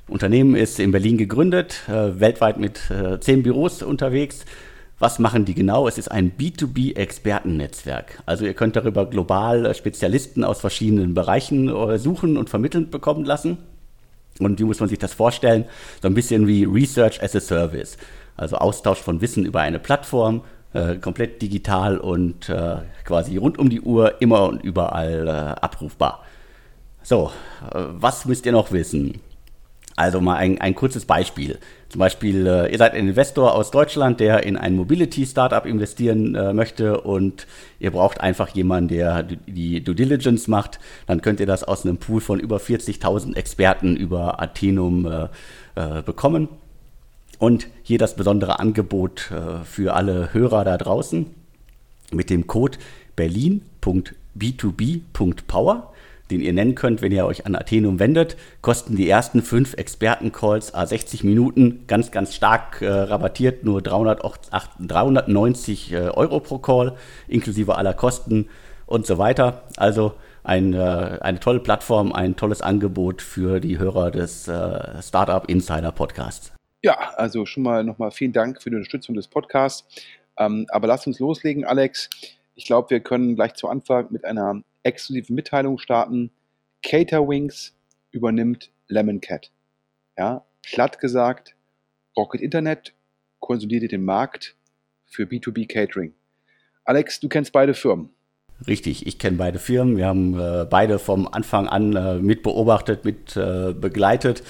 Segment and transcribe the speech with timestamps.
[0.08, 2.80] Unternehmen ist in Berlin gegründet, weltweit mit
[3.20, 4.46] zehn Büros unterwegs
[4.98, 5.86] was machen die genau?
[5.86, 8.22] Es ist ein B2B-Expertennetzwerk.
[8.26, 13.24] Also ihr könnt darüber global äh, Spezialisten aus verschiedenen Bereichen äh, suchen und vermitteln bekommen
[13.24, 13.58] lassen.
[14.40, 15.64] Und wie muss man sich das vorstellen?
[16.02, 17.96] So ein bisschen wie Research as a Service.
[18.36, 23.68] Also Austausch von Wissen über eine Plattform, äh, komplett digital und äh, quasi rund um
[23.70, 26.24] die Uhr immer und überall äh, abrufbar.
[27.02, 27.30] So,
[27.72, 29.20] äh, was müsst ihr noch wissen?
[29.96, 31.58] Also mal ein, ein kurzes Beispiel.
[31.88, 36.52] Zum Beispiel, äh, ihr seid ein Investor aus Deutschland, der in ein Mobility-Startup investieren äh,
[36.52, 37.46] möchte und
[37.78, 40.80] ihr braucht einfach jemanden, der die Due Diligence macht.
[41.06, 45.28] Dann könnt ihr das aus einem Pool von über 40.000 Experten über Athenum äh,
[45.76, 46.50] äh, bekommen.
[47.38, 51.24] Und hier das besondere Angebot äh, für alle Hörer da draußen
[52.12, 52.76] mit dem Code
[53.16, 55.94] berlin.b2b.power
[56.30, 60.74] den ihr nennen könnt, wenn ihr euch an Athenum wendet, kosten die ersten fünf Expertencalls
[60.74, 64.50] a 60 Minuten ganz, ganz stark äh, rabattiert, nur 308,
[64.80, 66.96] 390 äh, Euro pro Call,
[67.26, 68.48] inklusive aller Kosten
[68.86, 69.62] und so weiter.
[69.76, 75.48] Also ein, äh, eine tolle Plattform, ein tolles Angebot für die Hörer des äh, Startup
[75.48, 76.52] Insider Podcasts.
[76.82, 79.86] Ja, also schon mal nochmal vielen Dank für die Unterstützung des Podcasts.
[80.38, 82.08] Ähm, aber lasst uns loslegen, Alex.
[82.54, 86.30] Ich glaube, wir können gleich zu Anfang mit einer exklusive Mitteilung starten.
[86.82, 87.74] Caterwings
[88.10, 89.50] übernimmt Lemon Cat.
[90.16, 91.54] Ja, platt gesagt,
[92.16, 92.94] Rocket Internet
[93.40, 94.56] konsolidiert den Markt
[95.06, 96.14] für B2B Catering.
[96.84, 98.10] Alex, du kennst beide Firmen.
[98.66, 99.96] Richtig, ich kenne beide Firmen.
[99.96, 104.42] Wir haben äh, beide vom Anfang an äh, mit beobachtet, mit äh, begleitet.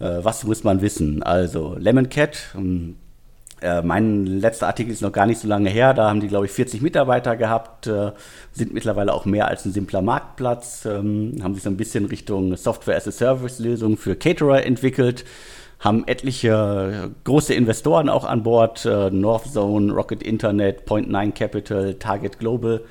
[0.00, 1.22] Äh, was muss man wissen?
[1.22, 2.54] Also Lemon Cat,
[3.64, 5.94] äh, mein letzter Artikel ist noch gar nicht so lange her.
[5.94, 8.12] Da haben die, glaube ich, 40 Mitarbeiter gehabt, äh,
[8.52, 12.56] sind mittlerweile auch mehr als ein simpler Marktplatz, ähm, haben sich so ein bisschen Richtung
[12.56, 15.24] Software-as-a-Service-Lösung für Caterer entwickelt,
[15.80, 22.82] haben etliche große Investoren auch an Bord, äh, Northzone, Rocket Internet, Point9 Capital, Target Global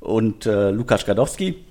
[0.00, 1.64] und äh, Lukas Gadowski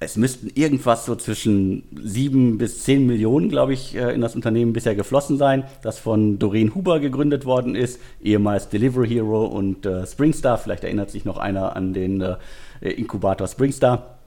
[0.00, 4.72] es müssten irgendwas so zwischen sieben bis zehn Millionen, glaube ich, äh, in das Unternehmen
[4.72, 10.06] bisher geflossen sein, das von Doreen Huber gegründet worden ist, ehemals Delivery Hero und äh,
[10.06, 10.58] Springstar.
[10.58, 12.36] Vielleicht erinnert sich noch einer an den äh,
[12.80, 14.18] Inkubator Springstar.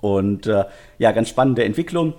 [0.00, 0.64] Und äh,
[0.98, 2.14] ja, ganz spannende Entwicklung.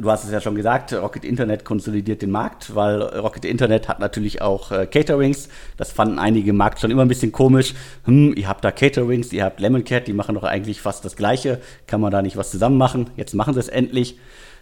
[0.00, 4.00] Du hast es ja schon gesagt, Rocket Internet konsolidiert den Markt, weil Rocket Internet hat
[4.00, 5.48] natürlich auch äh, Caterings.
[5.76, 7.74] Das fanden einige im Markt schon immer ein bisschen komisch.
[8.04, 11.16] Hm, ihr habt da Caterings, ihr habt Lemon Cat, die machen doch eigentlich fast das
[11.16, 11.60] Gleiche.
[11.86, 13.10] Kann man da nicht was zusammen machen?
[13.16, 14.18] Jetzt machen sie es endlich.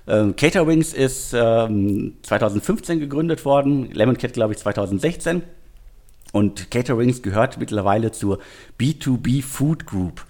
[0.07, 5.43] Ähm, Caterwings ist ähm, 2015 gegründet worden, Lemon Cat glaube ich 2016.
[6.33, 8.41] Und Caterings gehört mittlerweile zur
[8.79, 10.25] B2B Food Group.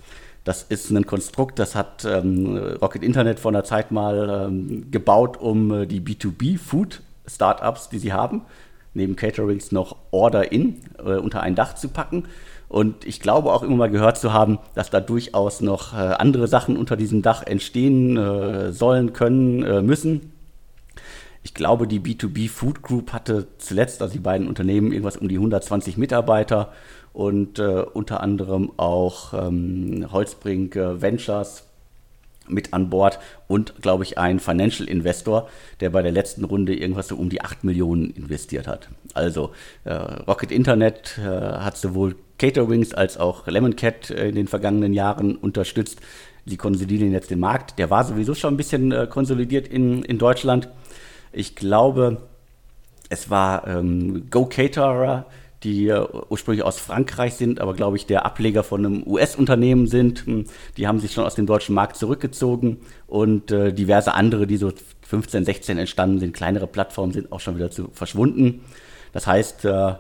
[0.45, 5.39] Das ist ein Konstrukt, das hat ähm, Rocket Internet vor einer Zeit mal ähm, gebaut,
[5.39, 8.43] um äh, die B2B-Food-Startups, die sie haben,
[8.93, 12.25] neben Caterings noch Order In äh, unter ein Dach zu packen.
[12.69, 16.47] Und ich glaube auch immer mal gehört zu haben, dass da durchaus noch äh, andere
[16.47, 20.33] Sachen unter diesem Dach entstehen äh, sollen, können, äh, müssen.
[21.43, 25.37] Ich glaube, die B2B Food Group hatte zuletzt, also die beiden Unternehmen, irgendwas um die
[25.37, 26.73] 120 Mitarbeiter
[27.15, 31.65] und äh, unter anderem auch ähm, Holzbrink äh, Ventures
[32.49, 33.19] mit an Bord
[33.49, 35.49] und, glaube ich, ein Financial Investor,
[35.81, 38.89] der bei der letzten Runde irgendwas so um die 8 Millionen investiert hat.
[39.15, 39.53] Also
[39.85, 44.93] äh, Rocket Internet äh, hat sowohl Caterwings als auch Lemon Cat äh, in den vergangenen
[44.93, 46.01] Jahren unterstützt.
[46.45, 47.79] Die konsolidieren jetzt den Markt.
[47.79, 50.69] Der war sowieso schon ein bisschen äh, konsolidiert in, in Deutschland.
[51.33, 52.19] Ich glaube,
[53.09, 55.27] es war ähm, Go Caterer,
[55.65, 55.93] die
[56.29, 60.27] ursprünglich aus Frankreich sind, aber glaube ich der Ableger von einem US-Unternehmen sind.
[60.27, 60.45] Hm,
[60.77, 64.73] die haben sich schon aus dem deutschen Markt zurückgezogen und äh, diverse andere, die so
[65.03, 68.61] 15, 16 entstanden sind, kleinere Plattformen sind auch schon wieder zu, verschwunden.
[69.13, 69.95] Das heißt, äh,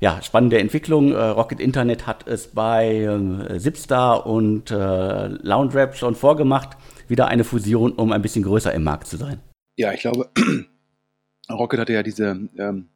[0.00, 1.12] ja, spannende Entwicklung.
[1.12, 6.76] Äh, Rocket Internet hat es bei äh, Zipstar und äh, LoungeRap schon vorgemacht.
[7.08, 9.40] Wieder eine Fusion, um ein bisschen größer im Markt zu sein.
[9.76, 10.30] Ja, ich glaube,
[11.50, 12.88] Rocket hatte ja diese ähm,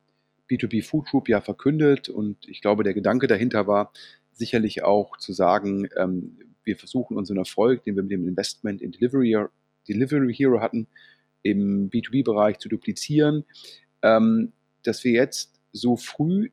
[0.50, 3.92] B2B Food Group ja verkündet und ich glaube, der Gedanke dahinter war
[4.32, 8.90] sicherlich auch zu sagen, ähm, wir versuchen unseren Erfolg, den wir mit dem Investment in
[8.90, 9.36] Delivery,
[9.88, 10.86] Delivery Hero hatten,
[11.42, 13.44] im B2B-Bereich zu duplizieren.
[14.02, 14.52] Ähm,
[14.82, 16.50] dass wir jetzt so früh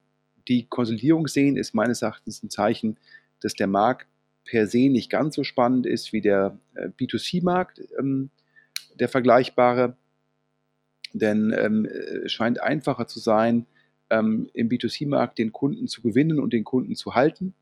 [0.48, 2.98] die Konsolidierung sehen, ist meines Erachtens ein Zeichen,
[3.40, 4.08] dass der Markt
[4.46, 8.30] per se nicht ganz so spannend ist wie der äh, B2C-Markt, ähm,
[8.96, 9.96] der vergleichbare.
[11.14, 13.66] Denn ähm, es scheint einfacher zu sein,
[14.12, 17.56] ähm, im B2C-Markt den Kunden zu gewinnen und den Kunden zu halten.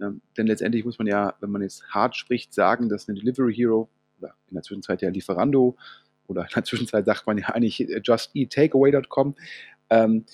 [0.00, 3.54] Ähm, denn letztendlich muss man ja, wenn man jetzt hart spricht, sagen, dass eine Delivery
[3.54, 3.88] Hero
[4.18, 5.76] oder in der Zwischenzeit ja Lieferando
[6.26, 9.36] oder in der Zwischenzeit sagt man ja eigentlich Just Eat Takeaway.com,
[9.90, 10.24] ähm,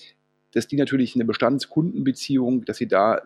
[0.53, 3.21] dass die natürlich eine Bestandskundenbeziehung, dass sie da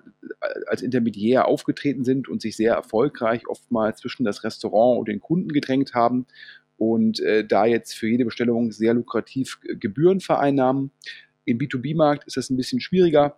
[0.68, 5.50] als Intermediär aufgetreten sind und sich sehr erfolgreich oftmals zwischen das Restaurant und den Kunden
[5.50, 6.26] gedrängt haben
[6.78, 10.92] und äh, da jetzt für jede Bestellung sehr lukrativ Gebühren vereinnahmen.
[11.46, 13.38] Im B2B-Markt ist das ein bisschen schwieriger,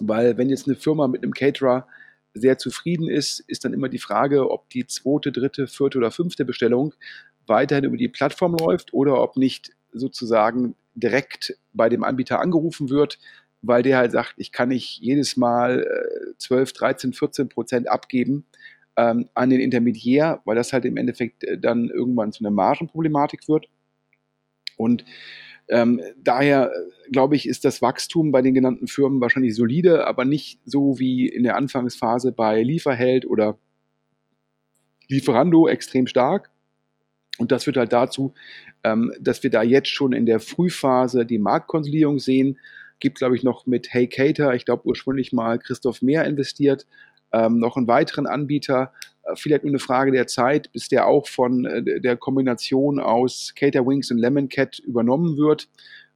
[0.00, 1.86] weil wenn jetzt eine Firma mit einem Caterer
[2.34, 6.44] sehr zufrieden ist, ist dann immer die Frage, ob die zweite, dritte, vierte oder fünfte
[6.44, 6.94] Bestellung
[7.46, 13.18] weiterhin über die Plattform läuft oder ob nicht sozusagen direkt bei dem Anbieter angerufen wird,
[13.62, 15.86] weil der halt sagt, ich kann nicht jedes Mal
[16.38, 18.44] 12, 13, 14 Prozent abgeben
[18.96, 23.48] ähm, an den Intermediär, weil das halt im Endeffekt äh, dann irgendwann zu einer Margenproblematik
[23.48, 23.66] wird.
[24.76, 25.04] Und
[25.68, 30.24] ähm, daher äh, glaube ich, ist das Wachstum bei den genannten Firmen wahrscheinlich solide, aber
[30.24, 33.58] nicht so wie in der Anfangsphase bei Lieferheld oder
[35.08, 36.50] Lieferando extrem stark.
[37.38, 38.34] Und das führt halt dazu,
[38.84, 42.58] ähm, dass wir da jetzt schon in der Frühphase die Marktkonsolidierung sehen.
[43.00, 46.86] Gibt, glaube ich, noch mit Hey Cater, ich glaube ursprünglich mal Christoph Mehr investiert,
[47.34, 48.92] ähm, noch einen weiteren Anbieter,
[49.24, 53.52] äh, vielleicht nur eine Frage der Zeit, bis der auch von äh, der Kombination aus
[53.56, 55.68] Cater Wings und Lemon Cat übernommen wird,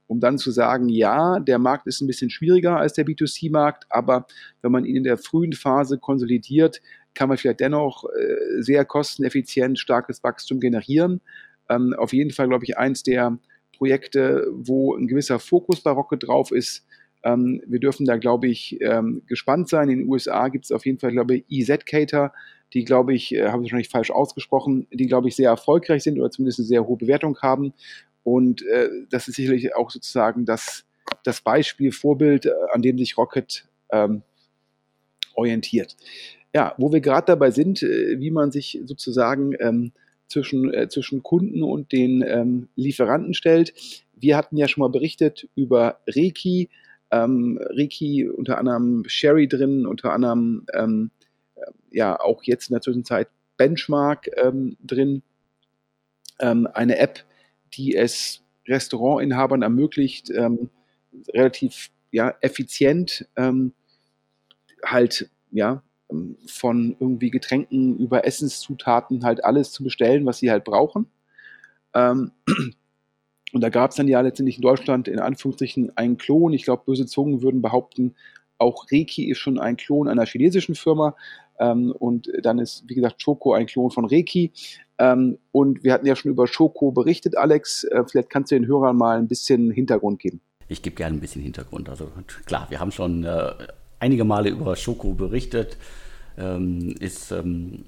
[0.07, 4.27] um dann zu sagen, ja, der Markt ist ein bisschen schwieriger als der B2C-Markt, aber
[4.63, 6.81] wenn man ihn in der frühen Phase konsolidiert,
[7.15, 11.21] kann man vielleicht dennoch äh, sehr kosteneffizient starkes Wachstum generieren.
[11.69, 13.39] Ähm, auf jeden Fall, glaube ich, eins der
[13.77, 16.87] Projekte, wo ein gewisser Fokus bei Rocket drauf ist,
[17.29, 19.89] ähm, wir dürfen da, glaube ich, ähm, gespannt sein.
[19.89, 22.33] In den USA gibt es auf jeden Fall, glaube ich, EZ-Cater,
[22.73, 26.19] die, glaube ich, äh, habe ich wahrscheinlich falsch ausgesprochen, die, glaube ich, sehr erfolgreich sind
[26.19, 27.73] oder zumindest eine sehr hohe Bewertung haben.
[28.25, 30.85] Und äh, das ist sicherlich auch sozusagen das,
[31.25, 34.23] das Beispiel, Vorbild, äh, an dem sich Rocket ähm,
[35.35, 35.97] orientiert.
[36.55, 39.93] Ja, wo wir gerade dabei sind, äh, wie man sich sozusagen ähm,
[40.29, 43.73] zwischen, äh, zwischen Kunden und den ähm, Lieferanten stellt.
[44.15, 46.69] Wir hatten ja schon mal berichtet über Reiki,
[47.11, 51.11] ähm, Reiki unter anderem Sherry drin, unter anderem ähm,
[51.55, 55.23] äh, ja auch jetzt in der Zwischenzeit Benchmark ähm, drin.
[56.41, 57.25] Ähm, eine App,
[57.75, 60.71] die es Restaurantinhabern ermöglicht, ähm,
[61.35, 63.73] relativ ja, effizient ähm,
[64.85, 65.83] halt ja
[66.47, 71.07] von irgendwie Getränken über Essenszutaten halt alles zu bestellen, was sie halt brauchen.
[73.53, 76.53] Und da gab es dann ja letztendlich in Deutschland in Anführungsstrichen einen Klon.
[76.53, 78.15] Ich glaube, böse Zungen würden behaupten,
[78.59, 81.15] auch Reiki ist schon ein Klon einer chinesischen Firma.
[81.61, 84.53] Ähm, und dann ist, wie gesagt, Choco ein Klon von Reiki.
[84.99, 87.85] Ähm, und wir hatten ja schon über Choco berichtet, Alex.
[87.85, 90.41] Äh, vielleicht kannst du den Hörern mal ein bisschen Hintergrund geben.
[90.69, 91.89] Ich gebe gerne ein bisschen Hintergrund.
[91.89, 92.11] Also
[92.45, 93.53] klar, wir haben schon äh,
[94.01, 95.77] einige Male über Choco berichtet.
[96.37, 97.85] Ähm, ist ähm,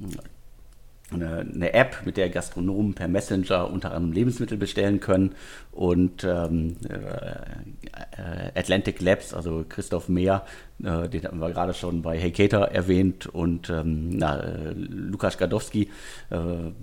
[1.12, 5.34] eine, eine, App, mit der Gastronomen per Messenger unter anderem Lebensmittel bestellen können.
[5.72, 10.44] Und ähm, äh, Atlantic Labs, also Christoph Mehr,
[10.82, 15.38] äh, den hatten wir gerade schon bei Hey Cater erwähnt, und ähm, na, äh, Lukas
[15.38, 15.90] Gadowski
[16.30, 16.36] äh,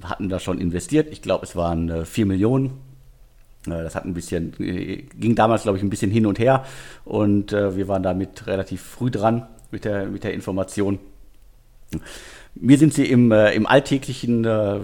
[0.04, 1.08] hatten da schon investiert.
[1.12, 2.68] Ich glaube, es waren 4 äh, Millionen.
[3.66, 6.66] Äh, das hat ein bisschen, ging damals, glaube ich, ein bisschen hin und her
[7.06, 11.00] und wir waren damit relativ früh dran mit der, mit der Information.
[12.60, 14.80] Mir sind sie im, äh, im alltäglichen äh,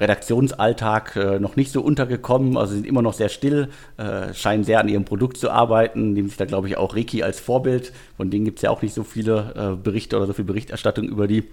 [0.00, 2.56] Redaktionsalltag äh, noch nicht so untergekommen.
[2.56, 6.28] Also sind immer noch sehr still, äh, scheinen sehr an ihrem Produkt zu arbeiten, nehmen
[6.28, 7.92] sich da, glaube ich, auch Reiki als Vorbild.
[8.16, 11.08] Von denen gibt es ja auch nicht so viele äh, Berichte oder so viel Berichterstattung
[11.08, 11.44] über die.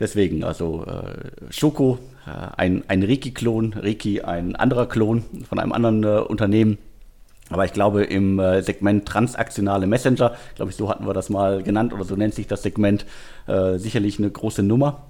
[0.00, 1.98] Deswegen, also äh, Schoko,
[2.56, 6.78] ein, ein Reiki-Klon, Reiki ein anderer Klon von einem anderen Unternehmen.
[7.50, 11.62] Aber ich glaube, im äh, Segment transaktionale Messenger, glaube ich, so hatten wir das mal
[11.62, 13.06] genannt oder so nennt sich das Segment,
[13.46, 15.06] äh, sicherlich eine große Nummer.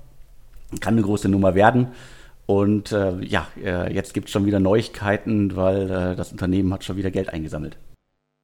[0.81, 1.89] Kann eine große Nummer werden.
[2.47, 6.85] Und äh, ja, äh, jetzt gibt es schon wieder Neuigkeiten, weil äh, das Unternehmen hat
[6.85, 7.77] schon wieder Geld eingesammelt.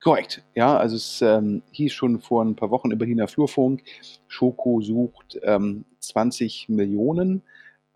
[0.02, 3.82] Korrekt, ja, also es ähm, hieß schon vor ein paar Wochen über Berliner Flurfunk,
[4.28, 7.40] Schoko sucht ähm, 20 Millionen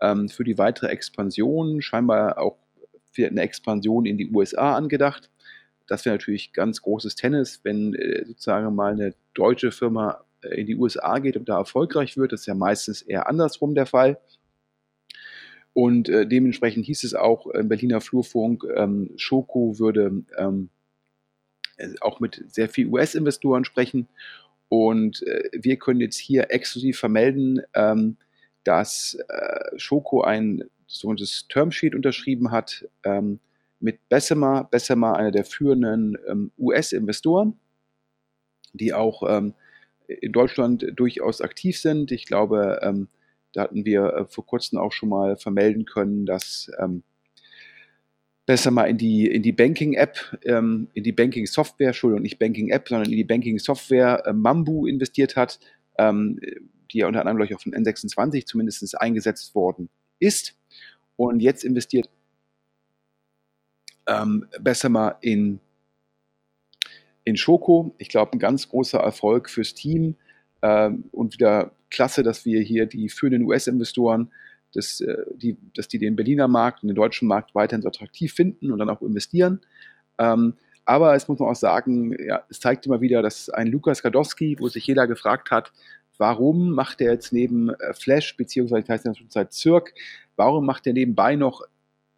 [0.01, 2.57] ähm, für die weitere Expansion, scheinbar auch
[3.11, 5.29] für eine Expansion in die USA angedacht.
[5.89, 10.67] Das wäre natürlich ganz großes Tennis, wenn äh, sozusagen mal eine deutsche Firma äh, in
[10.67, 12.31] die USA geht und da erfolgreich wird.
[12.31, 14.19] Das ist ja meistens eher andersrum der Fall.
[15.73, 20.69] Und äh, dementsprechend hieß es auch im Berliner Flurfunk, ähm, Schoko würde ähm,
[21.77, 24.07] äh, auch mit sehr viel US-Investoren sprechen.
[24.67, 28.17] Und äh, wir können jetzt hier exklusiv vermelden, ähm,
[28.63, 33.39] dass äh, Schoko ein sogenanntes Termsheet unterschrieben hat, ähm,
[33.79, 34.65] mit Bessemer.
[34.65, 37.59] Bessemer, einer der führenden ähm, US-Investoren,
[38.73, 39.53] die auch ähm,
[40.07, 42.11] in Deutschland durchaus aktiv sind.
[42.11, 43.07] Ich glaube, ähm,
[43.53, 47.03] da hatten wir äh, vor kurzem auch schon mal vermelden können, dass ähm,
[48.45, 53.17] Bessemer in die, in die Banking-App, ähm, in die Banking-Software, Entschuldigung, nicht Banking-App, sondern in
[53.17, 55.59] die Banking-Software äh, Mambu investiert hat,
[55.99, 56.39] ähm,
[56.91, 60.55] die ja unter anderem, glaube ich, auch von N26 zumindest eingesetzt worden ist.
[61.15, 62.09] Und jetzt investiert
[64.07, 65.59] ähm, Bessemer in,
[67.23, 67.93] in Schoko.
[67.97, 70.15] Ich glaube, ein ganz großer Erfolg fürs Team
[70.61, 74.31] ähm, und wieder klasse, dass wir hier die führenden US-Investoren,
[74.73, 78.33] dass, äh, die, dass die den Berliner Markt und den deutschen Markt weiterhin so attraktiv
[78.33, 79.61] finden und dann auch investieren.
[80.17, 80.53] Ähm,
[80.85, 84.57] aber es muss man auch sagen, ja, es zeigt immer wieder, dass ein Lukas Gadowski,
[84.59, 85.71] wo sich jeder gefragt hat,
[86.17, 89.93] warum macht er jetzt neben äh, Flash, beziehungsweise heißt er in der Zeit Zirk,
[90.35, 91.63] warum macht er nebenbei noch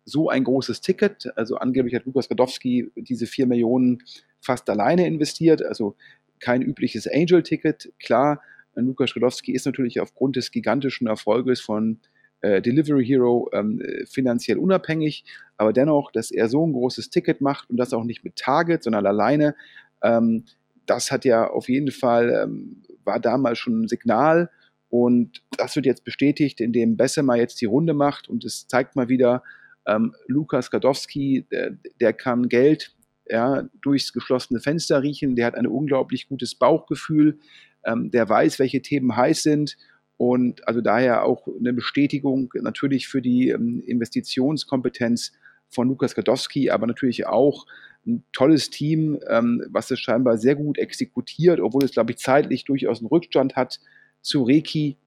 [0.06, 1.32] so ein großes Ticket.
[1.36, 4.04] Also angeblich hat Lukas Gadowski diese vier Millionen
[4.40, 5.96] fast alleine investiert, also
[6.40, 7.94] kein übliches Angel-Ticket.
[8.00, 8.42] Klar,
[8.76, 12.00] Lukas Gadowski ist natürlich aufgrund des gigantischen Erfolges von
[12.42, 15.24] äh, Delivery Hero ähm, finanziell unabhängig,
[15.58, 18.84] aber dennoch, dass er so ein großes Ticket macht und das auch nicht mit Target,
[18.84, 19.56] sondern alleine,
[20.02, 20.46] ähm,
[20.88, 24.50] das hat ja auf jeden Fall, ähm, war damals schon ein Signal
[24.90, 29.08] und das wird jetzt bestätigt, indem Bessemer jetzt die Runde macht und es zeigt mal
[29.08, 29.44] wieder,
[29.86, 32.96] ähm, Lukas Gadowski, der, der kann Geld
[33.28, 37.40] ja, durchs geschlossene Fenster riechen, der hat ein unglaublich gutes Bauchgefühl,
[37.86, 39.78] ähm, der weiß, welche Themen heiß sind.
[40.18, 45.32] Und also daher auch eine Bestätigung natürlich für die ähm, Investitionskompetenz
[45.70, 47.66] von Lukas Gadowski, aber natürlich auch
[48.06, 52.66] ein tolles Team, ähm, was es scheinbar sehr gut exekutiert, obwohl es, glaube ich, zeitlich
[52.66, 53.80] durchaus einen Rückstand hat
[54.22, 54.98] zu Reiki,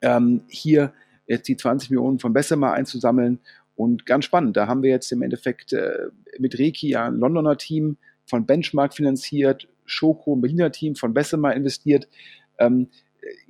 [0.00, 0.92] ähm, hier
[1.26, 3.40] jetzt die 20 Millionen von Bessemer einzusammeln
[3.76, 7.56] und ganz spannend, da haben wir jetzt im Endeffekt äh, mit Reiki ja ein Londoner
[7.56, 12.08] Team von Benchmark finanziert, Schoko, ein Berliner Team von Bessemer investiert.
[12.58, 12.88] Ähm,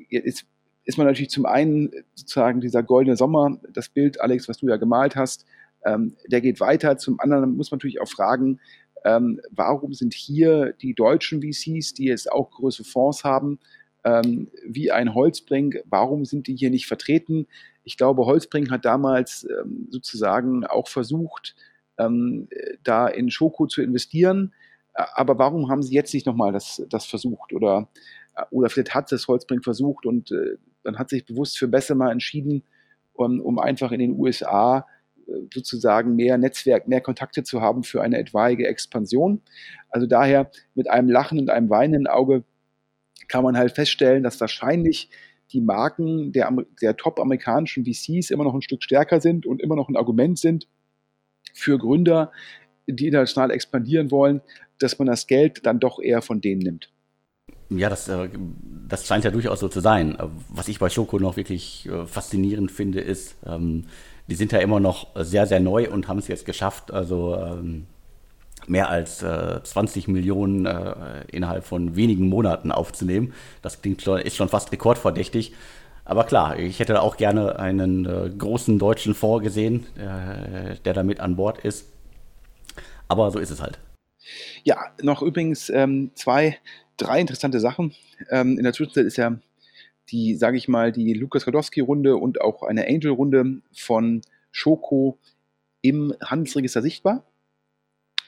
[0.08, 0.46] jetzt
[0.84, 4.76] ist man natürlich zum einen sozusagen dieser goldene Sommer, das Bild, Alex, was du ja
[4.76, 5.46] gemalt hast,
[5.84, 6.96] ähm, der geht weiter.
[6.96, 8.60] Zum anderen muss man natürlich auch fragen,
[9.04, 13.58] ähm, warum sind hier die deutschen VCs, die jetzt auch größere Fonds haben,
[14.04, 17.46] ähm, wie ein Holzbrink, warum sind die hier nicht vertreten?
[17.84, 21.54] Ich glaube, Holzbrink hat damals ähm, sozusagen auch versucht,
[21.98, 22.48] ähm,
[22.82, 24.54] da in Schoko zu investieren.
[24.94, 27.52] Aber warum haben sie jetzt nicht nochmal das, das versucht?
[27.52, 27.88] Oder,
[28.50, 32.62] oder vielleicht hat es Holzbrink versucht und äh, dann hat sich bewusst für Bessemer entschieden,
[33.12, 34.86] um, um einfach in den USA
[35.26, 39.42] äh, sozusagen mehr Netzwerk, mehr Kontakte zu haben für eine etwaige Expansion.
[39.88, 42.44] Also daher mit einem Lachen und einem weinenden Auge
[43.28, 45.10] kann man halt feststellen, dass wahrscheinlich
[45.54, 49.88] die Marken der, der top-amerikanischen VCs immer noch ein Stück stärker sind und immer noch
[49.88, 50.68] ein Argument sind
[51.54, 52.32] für Gründer,
[52.86, 54.42] die international expandieren wollen,
[54.78, 56.90] dass man das Geld dann doch eher von denen nimmt.
[57.70, 58.28] Ja, das, äh,
[58.88, 60.18] das scheint ja durchaus so zu sein.
[60.48, 63.84] Was ich bei Schoko noch wirklich äh, faszinierend finde, ist, ähm,
[64.26, 67.86] die sind ja immer noch sehr, sehr neu und haben es jetzt geschafft, also ähm,
[68.66, 73.32] mehr als äh, 20 Millionen äh, innerhalb von wenigen Monaten aufzunehmen.
[73.62, 75.52] Das klingt schon, ist schon fast rekordverdächtig.
[76.04, 81.20] Aber klar, ich hätte auch gerne einen äh, großen deutschen Fonds gesehen, äh, der damit
[81.20, 81.86] an Bord ist.
[83.08, 83.78] Aber so ist es halt.
[84.62, 86.58] Ja, noch übrigens ähm, zwei
[86.96, 87.94] drei interessante Sachen.
[88.30, 89.38] Ähm, in der Zwischenzeit ist ja
[90.10, 95.18] die, sage ich mal, die Lukas Radowski-Runde und auch eine Angel-Runde von Schoko
[95.82, 97.24] im Handelsregister sichtbar.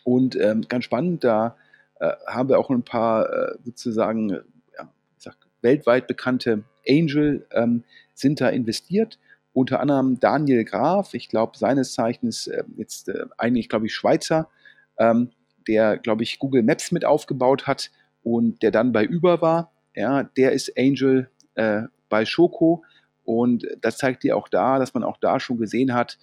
[0.07, 1.57] Und ähm, ganz spannend, da
[1.99, 7.83] äh, haben wir auch ein paar äh, sozusagen ja, ich sag, weltweit bekannte Angel ähm,
[8.15, 9.19] sind da investiert.
[9.53, 14.49] Unter anderem Daniel Graf, ich glaube seines Zeichens äh, jetzt äh, eigentlich, glaube ich, Schweizer,
[14.97, 15.33] ähm,
[15.67, 17.91] der, glaube ich, Google Maps mit aufgebaut hat
[18.23, 19.73] und der dann bei Uber war.
[19.97, 22.85] Ja, der ist Angel äh, bei Schoko
[23.25, 26.17] und das zeigt dir auch da, dass man auch da schon gesehen hat,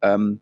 [0.00, 0.40] ähm,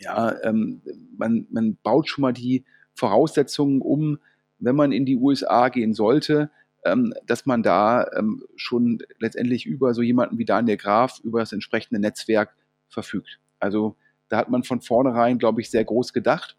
[0.00, 0.80] ja, ähm,
[1.16, 2.64] man, man baut schon mal die
[2.94, 4.18] Voraussetzungen um,
[4.58, 6.50] wenn man in die USA gehen sollte,
[6.84, 11.52] ähm, dass man da ähm, schon letztendlich über so jemanden wie Daniel Graf, über das
[11.52, 12.54] entsprechende Netzwerk
[12.88, 13.38] verfügt.
[13.58, 13.96] Also
[14.28, 16.56] da hat man von vornherein, glaube ich, sehr groß gedacht.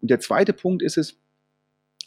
[0.00, 1.18] Und der zweite Punkt ist es,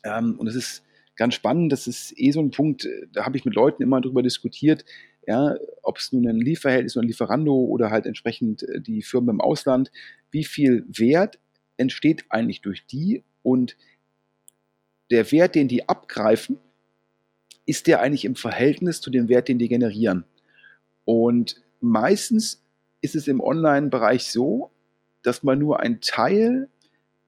[0.03, 0.83] ähm, und es ist
[1.17, 4.23] ganz spannend, das ist eh so ein Punkt, da habe ich mit Leuten immer drüber
[4.23, 4.85] diskutiert,
[5.25, 9.01] ja, ob es nun ein Lieferheld ist oder ein Lieferando oder halt entsprechend äh, die
[9.01, 9.91] Firmen im Ausland,
[10.31, 11.39] wie viel Wert
[11.77, 13.77] entsteht eigentlich durch die und
[15.09, 16.57] der Wert, den die abgreifen,
[17.65, 20.25] ist der eigentlich im Verhältnis zu dem Wert, den die generieren.
[21.05, 22.61] Und meistens
[23.01, 24.71] ist es im Online-Bereich so,
[25.21, 26.69] dass man nur einen Teil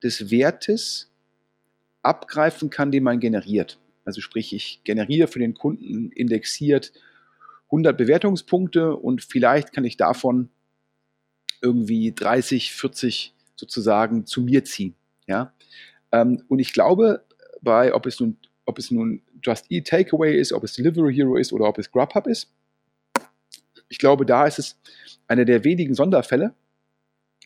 [0.03, 1.11] des Wertes
[2.01, 3.79] abgreifen kann, den man generiert.
[4.05, 6.93] Also sprich, ich generiere für den Kunden indexiert
[7.65, 10.49] 100 Bewertungspunkte und vielleicht kann ich davon
[11.61, 14.95] irgendwie 30, 40 sozusagen zu mir ziehen.
[15.27, 15.53] Ja?
[16.11, 17.25] Ähm, und ich glaube,
[17.61, 21.35] bei, ob es nun, ob es nun Just Eat Takeaway ist, ob es Delivery Hero
[21.35, 22.51] ist oder ob es Grubhub ist,
[23.89, 24.79] ich glaube, da ist es
[25.27, 26.53] einer der wenigen Sonderfälle,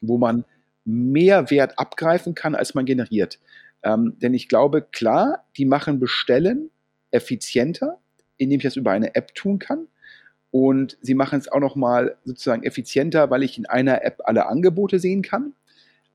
[0.01, 0.45] wo man
[0.85, 3.39] mehr Wert abgreifen kann, als man generiert.
[3.83, 6.69] Ähm, denn ich glaube, klar, die machen Bestellen
[7.11, 7.99] effizienter,
[8.37, 9.87] indem ich das über eine App tun kann.
[10.53, 14.99] Und sie machen es auch nochmal sozusagen effizienter, weil ich in einer App alle Angebote
[14.99, 15.53] sehen kann.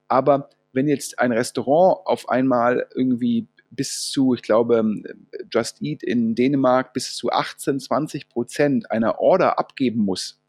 [0.07, 5.03] Aber wenn jetzt ein Restaurant auf einmal irgendwie bis zu, ich glaube,
[5.51, 10.41] Just Eat in Dänemark bis zu 18, 20 Prozent einer Order abgeben muss,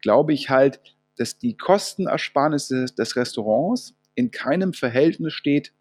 [0.00, 0.80] glaube ich halt,
[1.18, 5.74] dass die Kostenersparnisse des Restaurants in keinem Verhältnis steht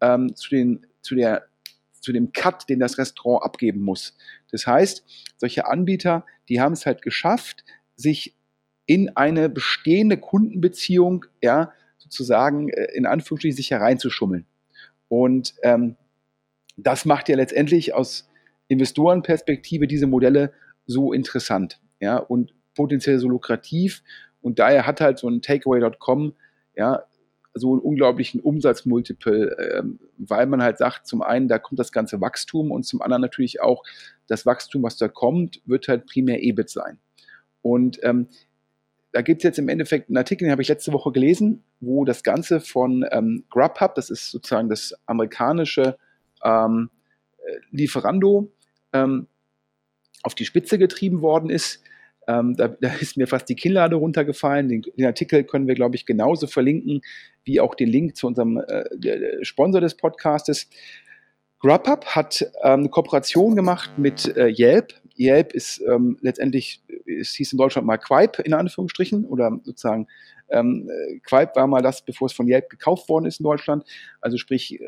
[0.00, 1.48] ähm, zu, den, zu der
[2.06, 4.16] zu dem Cut, den das Restaurant abgeben muss.
[4.52, 5.04] Das heißt,
[5.38, 7.64] solche Anbieter, die haben es halt geschafft,
[7.96, 8.36] sich
[8.86, 14.46] in eine bestehende Kundenbeziehung, ja, sozusagen äh, in Anführungsstrichen sich hereinzuschummeln.
[15.08, 15.96] Und ähm,
[16.76, 18.30] das macht ja letztendlich aus
[18.68, 20.52] Investorenperspektive diese Modelle
[20.86, 24.04] so interessant, ja, und potenziell so lukrativ.
[24.40, 26.34] Und daher hat halt so ein Takeaway.com,
[26.76, 27.02] ja,
[27.58, 32.20] so einen unglaublichen Umsatzmultiple, ähm, weil man halt sagt, zum einen, da kommt das ganze
[32.20, 33.82] Wachstum und zum anderen natürlich auch
[34.26, 36.98] das Wachstum, was da kommt, wird halt primär EBIT sein.
[37.62, 38.28] Und ähm,
[39.12, 42.04] da gibt es jetzt im Endeffekt einen Artikel, den habe ich letzte Woche gelesen, wo
[42.04, 45.96] das Ganze von ähm, Grubhub, das ist sozusagen das amerikanische
[46.44, 46.90] ähm,
[47.38, 48.52] äh, Lieferando,
[48.92, 49.26] ähm,
[50.22, 51.82] auf die Spitze getrieben worden ist.
[52.28, 54.68] Ähm, da, da, ist mir fast die Kinnlade runtergefallen.
[54.68, 57.02] Den, den Artikel können wir, glaube ich, genauso verlinken,
[57.44, 60.68] wie auch den Link zu unserem äh, Sponsor des Podcastes.
[61.60, 64.94] Grubhub hat ähm, eine Kooperation gemacht mit äh, Yelp.
[65.18, 70.06] Yelp ist ähm, letztendlich, es hieß in Deutschland mal Quipe in Anführungsstrichen oder sozusagen
[70.48, 70.88] ähm,
[71.24, 73.84] Quipe war mal das, bevor es von Yelp gekauft worden ist in Deutschland.
[74.20, 74.84] Also sprich, äh,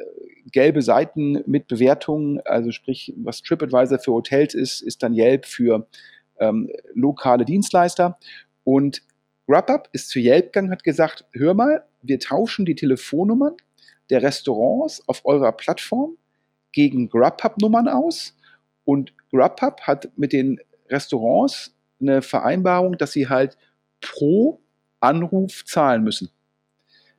[0.53, 5.87] gelbe Seiten mit Bewertungen, also sprich, was TripAdvisor für Hotels ist, ist dann Yelp für
[6.41, 8.19] ähm, lokale Dienstleister.
[8.65, 9.03] Und
[9.47, 13.57] Grubhub ist zu Yelp gegangen, hat gesagt, hör mal, wir tauschen die Telefonnummern
[14.11, 16.17] der Restaurants auf eurer Plattform
[16.73, 18.37] gegen Grubhub-Nummern aus.
[18.85, 23.57] Und Grubhub hat mit den Restaurants eine Vereinbarung, dass sie halt
[24.01, 24.61] pro
[25.01, 26.31] Anruf zahlen müssen.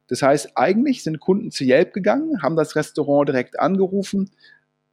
[0.07, 4.31] Das heißt, eigentlich sind Kunden zu Yelp gegangen, haben das Restaurant direkt angerufen.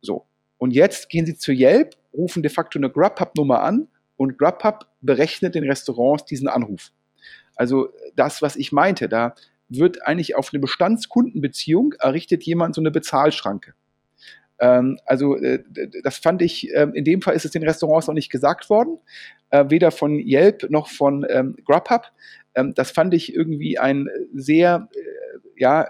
[0.02, 0.26] So.
[0.58, 5.54] Und jetzt gehen sie zu Yelp, rufen de facto eine Grubhub-Nummer an und Grubhub berechnet
[5.54, 6.92] den Restaurants diesen Anruf.
[7.54, 9.34] Also das, was ich meinte, da
[9.68, 13.74] wird eigentlich auf eine Bestandskundenbeziehung errichtet jemand so eine Bezahlschranke.
[14.58, 15.62] Ähm, also äh,
[16.02, 18.98] das fand ich, äh, in dem Fall ist es den Restaurants noch nicht gesagt worden,
[19.50, 22.04] äh, weder von Yelp noch von ähm, Grubhub.
[22.54, 25.88] Ähm, das fand ich irgendwie ein sehr, äh, ja,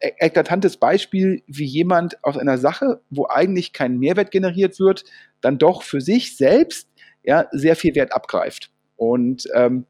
[0.00, 5.04] äh, eklatantes Beispiel, wie jemand aus einer Sache, wo eigentlich kein Mehrwert generiert wird,
[5.40, 6.88] dann doch für sich selbst
[7.24, 8.70] ja, sehr viel Wert abgreift.
[8.96, 9.86] Und ähm,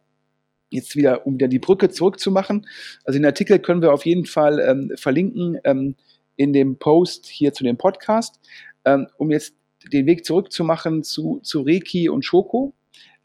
[0.70, 2.66] jetzt wieder, um dann die Brücke zurückzumachen,
[3.04, 5.58] also den Artikel können wir auf jeden Fall ähm, verlinken.
[5.64, 5.96] Ähm,
[6.36, 8.40] in dem Post hier zu dem Podcast,
[8.84, 9.54] ähm, um jetzt
[9.92, 12.74] den Weg zurückzumachen zu, zu Reiki und Schoko.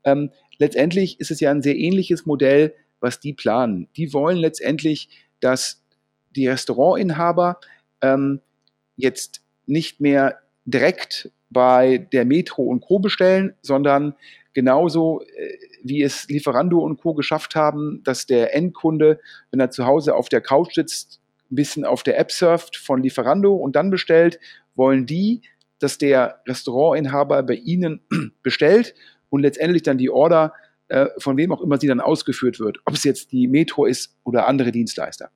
[0.03, 3.87] Ähm, letztendlich ist es ja ein sehr ähnliches Modell, was die planen.
[3.95, 5.83] Die wollen letztendlich, dass
[6.35, 7.59] die Restaurantinhaber
[8.01, 8.41] ähm,
[8.95, 12.99] jetzt nicht mehr direkt bei der Metro und Co.
[12.99, 14.15] bestellen, sondern
[14.53, 17.13] genauso äh, wie es Lieferando und Co.
[17.13, 19.19] geschafft haben, dass der Endkunde,
[19.51, 23.01] wenn er zu Hause auf der Couch sitzt, ein bisschen auf der App surft von
[23.01, 24.39] Lieferando und dann bestellt,
[24.75, 25.41] wollen die,
[25.79, 28.01] dass der Restaurantinhaber bei ihnen
[28.43, 28.95] bestellt
[29.29, 30.53] und letztendlich dann die Order
[30.89, 34.15] äh, von wem auch immer sie dann ausgeführt wird, ob es jetzt die Metro ist
[34.23, 35.29] oder andere Dienstleister.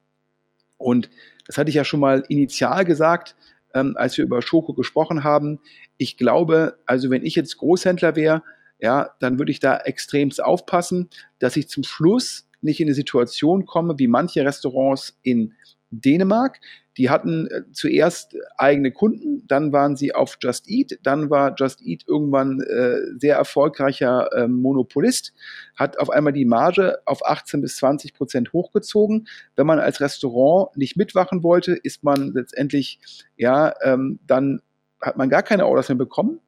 [0.77, 1.09] Und
[1.45, 3.35] das hatte ich ja schon mal initial gesagt,
[3.73, 5.59] ähm, als wir über Schoko gesprochen haben.
[5.97, 8.43] Ich glaube, also wenn ich jetzt Großhändler wäre,
[8.79, 13.65] ja, dann würde ich da extremst aufpassen, dass ich zum Schluss nicht in eine Situation
[13.65, 15.53] komme, wie manche Restaurants in
[15.91, 16.59] Dänemark.
[16.97, 21.81] Die hatten äh, zuerst eigene Kunden, dann waren sie auf Just Eat, dann war Just
[21.81, 25.33] Eat irgendwann äh, sehr erfolgreicher äh, Monopolist,
[25.75, 29.27] hat auf einmal die Marge auf 18 bis 20 Prozent hochgezogen.
[29.55, 32.99] Wenn man als Restaurant nicht mitwachen wollte, ist man letztendlich,
[33.37, 34.61] ja, ähm, dann
[35.01, 36.39] hat man gar keine Orders mehr bekommen.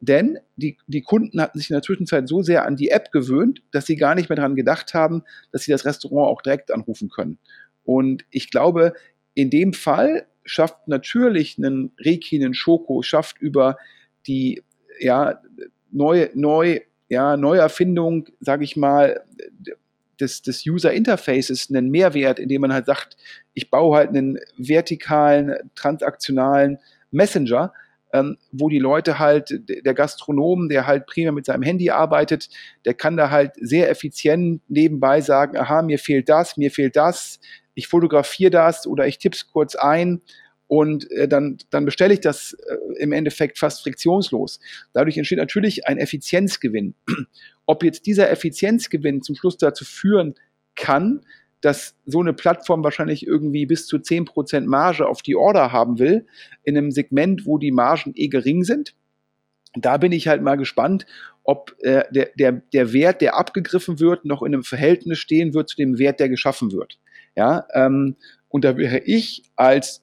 [0.00, 3.62] Denn die, die Kunden hatten sich in der Zwischenzeit so sehr an die App gewöhnt,
[3.70, 7.10] dass sie gar nicht mehr daran gedacht haben, dass sie das Restaurant auch direkt anrufen
[7.10, 7.38] können.
[7.84, 8.94] Und ich glaube,
[9.34, 13.76] in dem Fall schafft natürlich einen Reiki, einen Schoko, schafft über
[14.26, 14.62] die
[14.98, 15.40] ja,
[15.90, 19.24] neue, neu, ja, Neuerfindung, sage ich mal,
[20.20, 23.16] des, des User Interfaces einen Mehrwert, indem man halt sagt,
[23.54, 26.78] ich baue halt einen vertikalen, transaktionalen
[27.10, 27.72] Messenger,
[28.12, 32.48] ähm, wo die Leute halt, der Gastronom, der halt primär mit seinem Handy arbeitet,
[32.84, 37.40] der kann da halt sehr effizient nebenbei sagen, aha, mir fehlt das, mir fehlt das,
[37.80, 40.20] ich fotografiere das oder ich tipp's kurz ein
[40.68, 44.60] und äh, dann, dann bestelle ich das äh, im Endeffekt fast friktionslos.
[44.92, 46.94] Dadurch entsteht natürlich ein Effizienzgewinn.
[47.66, 50.34] Ob jetzt dieser Effizienzgewinn zum Schluss dazu führen
[50.76, 51.22] kann,
[51.60, 56.26] dass so eine Plattform wahrscheinlich irgendwie bis zu 10% Marge auf die Order haben will,
[56.62, 58.94] in einem Segment, wo die Margen eh gering sind.
[59.74, 61.06] Da bin ich halt mal gespannt,
[61.42, 65.68] ob äh, der, der, der Wert, der abgegriffen wird, noch in einem Verhältnis stehen wird
[65.68, 66.98] zu dem Wert, der geschaffen wird.
[67.36, 68.16] Ja, ähm,
[68.48, 70.02] und da wäre ich als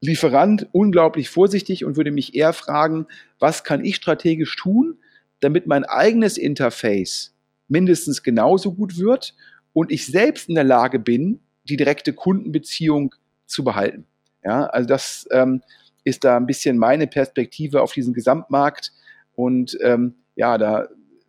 [0.00, 3.06] Lieferant unglaublich vorsichtig und würde mich eher fragen,
[3.38, 4.98] was kann ich strategisch tun,
[5.40, 7.34] damit mein eigenes Interface
[7.68, 9.34] mindestens genauso gut wird
[9.72, 13.14] und ich selbst in der Lage bin, die direkte Kundenbeziehung
[13.46, 14.06] zu behalten.
[14.44, 15.62] Ja, also das ähm,
[16.04, 18.92] ist da ein bisschen meine Perspektive auf diesen Gesamtmarkt
[19.34, 20.88] und ähm, ja, da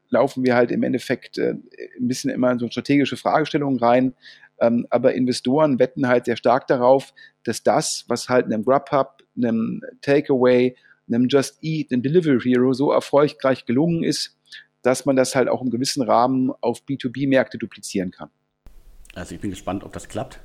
[0.09, 1.55] laufen wir halt im Endeffekt äh,
[1.99, 4.13] ein bisschen immer in so strategische Fragestellungen rein.
[4.59, 9.81] Ähm, aber Investoren wetten halt sehr stark darauf, dass das, was halt einem Grubhub, einem
[10.01, 10.75] Takeaway,
[11.07, 14.37] einem Just Eat, einem Delivery Hero so erfolgreich gelungen ist,
[14.81, 18.29] dass man das halt auch im gewissen Rahmen auf B2B-Märkte duplizieren kann.
[19.15, 20.39] Also ich bin gespannt, ob das klappt.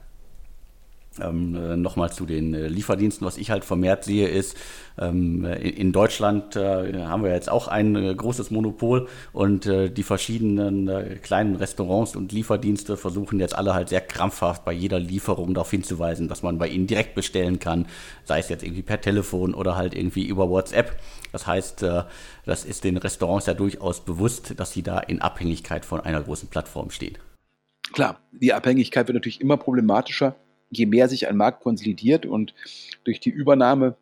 [1.21, 4.57] Ähm, äh, Nochmal zu den äh, Lieferdiensten, was ich halt vermehrt sehe, ist,
[4.99, 9.91] ähm, in, in, Deutschland äh, haben wir jetzt auch ein äh, großes Monopol und äh,
[9.91, 14.99] die verschiedenen äh, kleinen Restaurants und Lieferdienste versuchen jetzt alle halt sehr krampfhaft bei jeder
[14.99, 17.87] Lieferung darauf hinzuweisen, dass man bei ihnen direkt bestellen kann,
[18.25, 20.99] sei es jetzt irgendwie per Telefon oder halt irgendwie über WhatsApp.
[21.33, 21.83] Das heißt,
[22.45, 26.51] das ist den Restaurants ja durchaus bewusst, dass sie da in Abhängigkeit von einer großen
[26.51, 27.17] Plattform stehen.
[27.93, 30.37] Klar, die Abhängigkeit wird natürlich immer problematischer,
[30.73, 32.55] je mehr sich ein Markt konsolidiert und
[33.05, 33.97] durch die Übernahme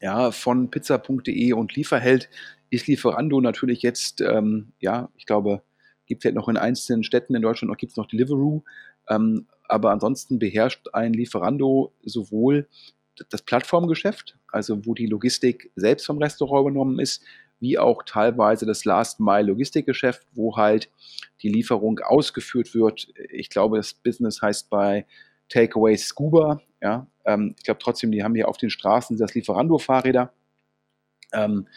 [0.00, 2.28] ja, von pizza.de und Lieferheld
[2.70, 5.62] ist Lieferando natürlich jetzt, ähm, ja, ich glaube,
[6.06, 8.62] gibt es halt noch in einzelnen Städten in Deutschland, noch gibt es noch Deliveroo,
[9.08, 12.68] ähm, aber ansonsten beherrscht ein Lieferando sowohl
[13.30, 17.22] das Plattformgeschäft, also wo die Logistik selbst vom Restaurant übernommen ist,
[17.60, 20.90] wie auch teilweise das Last-Mile-Logistikgeschäft, wo halt
[21.42, 23.12] die Lieferung ausgeführt wird.
[23.30, 25.06] Ich glaube, das Business heißt bei
[25.52, 26.60] Takeaway Scuba.
[26.80, 30.32] Ja, ähm, ich glaube trotzdem, die haben hier auf den Straßen das Lieferando-Fahrräder.
[31.32, 31.68] Ähm,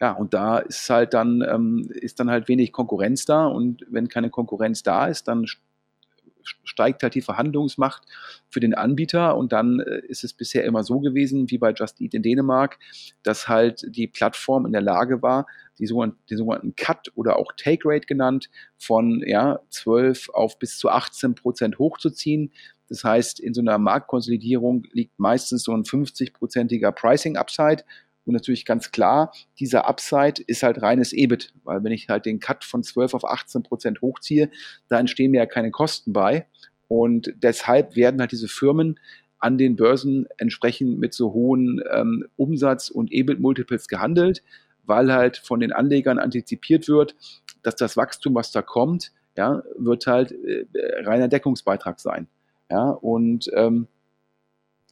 [0.00, 4.08] ja, und da ist halt dann, ähm, ist dann halt wenig Konkurrenz da und wenn
[4.08, 5.46] keine Konkurrenz da ist, dann
[6.64, 8.02] steigt halt die Verhandlungsmacht
[8.50, 12.00] für den Anbieter und dann äh, ist es bisher immer so gewesen, wie bei Just
[12.00, 12.78] Eat in Dänemark,
[13.22, 15.46] dass halt die Plattform in der Lage war,
[15.78, 20.78] die sogenannten, den sogenannten Cut oder auch Take Rate genannt, von ja, 12 auf bis
[20.78, 22.52] zu 18 Prozent hochzuziehen.
[22.88, 27.84] Das heißt, in so einer Marktkonsolidierung liegt meistens so ein 50-prozentiger Pricing-Upside
[28.26, 32.40] und natürlich ganz klar, dieser Upside ist halt reines EBIT, weil wenn ich halt den
[32.40, 34.50] Cut von 12 auf 18 Prozent hochziehe,
[34.88, 36.46] da entstehen mir ja keine Kosten bei.
[36.88, 38.98] Und deshalb werden halt diese Firmen
[39.38, 44.42] an den Börsen entsprechend mit so hohen ähm, Umsatz- und EBIT-Multiples gehandelt,
[44.86, 47.14] weil halt von den Anlegern antizipiert wird,
[47.62, 50.66] dass das Wachstum, was da kommt, ja, wird halt äh,
[51.02, 52.28] reiner Deckungsbeitrag sein.
[52.70, 53.88] Ja, und ähm,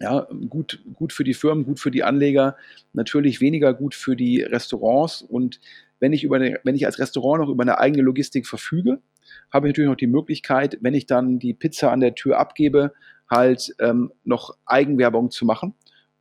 [0.01, 2.57] ja, gut, gut für die Firmen, gut für die Anleger,
[2.93, 5.23] natürlich weniger gut für die Restaurants.
[5.23, 5.61] Und
[6.01, 8.99] wenn ich, über eine, wenn ich als Restaurant noch über eine eigene Logistik verfüge,
[9.53, 12.93] habe ich natürlich noch die Möglichkeit, wenn ich dann die Pizza an der Tür abgebe,
[13.31, 15.75] halt ähm, noch Eigenwerbung zu machen.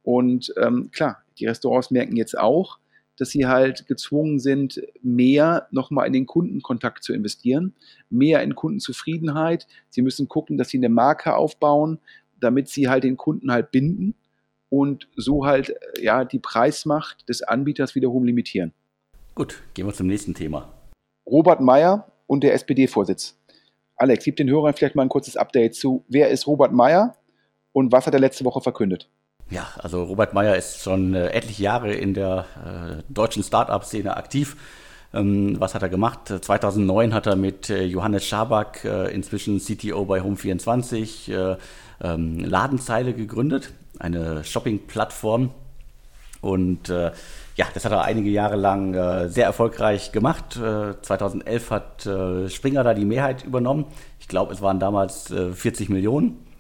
[0.03, 2.77] Und ähm, klar, die Restaurants merken jetzt auch,
[3.21, 7.75] dass sie halt gezwungen sind, mehr nochmal in den Kundenkontakt zu investieren,
[8.09, 9.67] mehr in Kundenzufriedenheit.
[9.89, 11.99] Sie müssen gucken, dass sie eine Marke aufbauen,
[12.39, 14.15] damit sie halt den Kunden halt binden
[14.69, 18.73] und so halt äh, ja die Preismacht des Anbieters wiederum limitieren.
[19.35, 20.73] Gut, gehen wir zum nächsten Thema.
[21.27, 23.37] Robert Meyer und der SPD-Vorsitz.
[23.97, 26.03] Alex, gib den Hörern vielleicht mal ein kurzes Update zu.
[26.07, 27.15] Wer ist Robert Meyer
[27.71, 29.11] und was hat er letzte Woche verkündet?
[29.51, 34.55] Ja, also Robert Meyer ist schon äh, etliche Jahre in der äh, deutschen Start-up-Szene aktiv.
[35.13, 36.33] Ähm, was hat er gemacht?
[36.41, 41.57] 2009 hat er mit äh, Johannes Schaback, äh, inzwischen CTO bei Home24, äh,
[42.01, 45.51] ähm, Ladenzeile gegründet, eine Shopping-Plattform.
[46.39, 47.11] Und äh,
[47.57, 50.55] ja, das hat er einige Jahre lang sehr erfolgreich gemacht.
[50.55, 52.09] Äh, 2011 hat
[52.49, 53.85] Springer da die Mehrheit übernommen.
[54.19, 56.50] Ich glaube, es waren damals 40 äh, Millionen.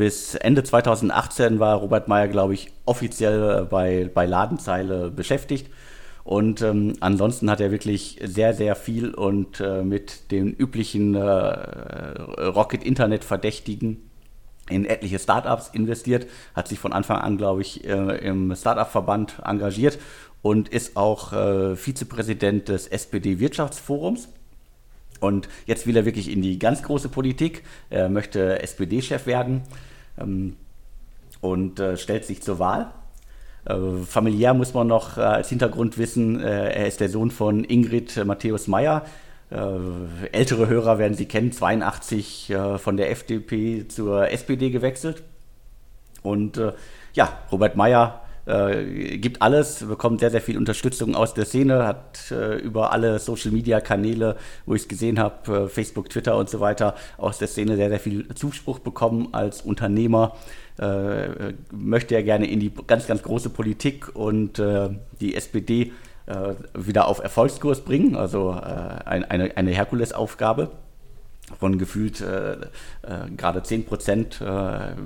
[0.00, 5.70] Bis Ende 2018 war Robert Meyer, glaube ich, offiziell bei, bei Ladenzeile beschäftigt.
[6.24, 14.10] Und ähm, ansonsten hat er wirklich sehr, sehr viel und äh, mit den üblichen Rocket-Internet-Verdächtigen
[14.70, 19.98] in etliche Startups investiert, hat sich von Anfang an, glaube ich, äh, im Startup-Verband engagiert
[20.40, 24.30] und ist auch äh, Vizepräsident des SPD-Wirtschaftsforums.
[25.20, 27.62] Und jetzt will er wirklich in die ganz große Politik.
[27.90, 29.62] Er möchte SPD-Chef werden
[30.18, 30.56] ähm,
[31.40, 32.90] und äh, stellt sich zur Wahl.
[33.66, 37.64] Äh, familiär muss man noch äh, als Hintergrund wissen, äh, er ist der Sohn von
[37.64, 39.04] Ingrid Matthäus Meyer,
[39.50, 45.22] äh, ältere Hörer werden sie kennen, 82 äh, von der FDP zur SPD gewechselt.
[46.22, 46.72] Und äh,
[47.14, 52.30] ja, Robert Meyer äh, gibt alles, bekommt sehr, sehr viel Unterstützung aus der Szene, hat
[52.30, 54.36] äh, über alle Social-Media-Kanäle,
[54.66, 57.88] wo ich es gesehen habe, äh, Facebook, Twitter und so weiter, aus der Szene sehr,
[57.88, 60.36] sehr viel Zuspruch bekommen als Unternehmer.
[61.72, 64.62] möchte er gerne in die ganz, ganz große Politik und
[65.20, 65.92] die SPD
[66.30, 70.70] äh, wieder auf Erfolgskurs bringen, also äh, eine, eine Herkulesaufgabe
[71.58, 72.58] von gefühlt äh, äh,
[73.36, 74.44] gerade 10 Prozent äh,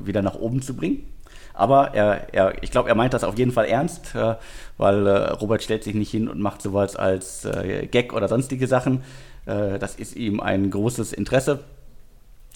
[0.04, 1.13] wieder nach oben zu bringen.
[1.54, 4.34] Aber er, er, ich glaube, er meint das auf jeden Fall ernst, äh,
[4.76, 7.48] weil Robert stellt sich nicht hin und macht sowas als
[7.90, 9.02] Gag oder sonstige Sachen.
[9.46, 11.60] das ist ihm ein großes Interesse,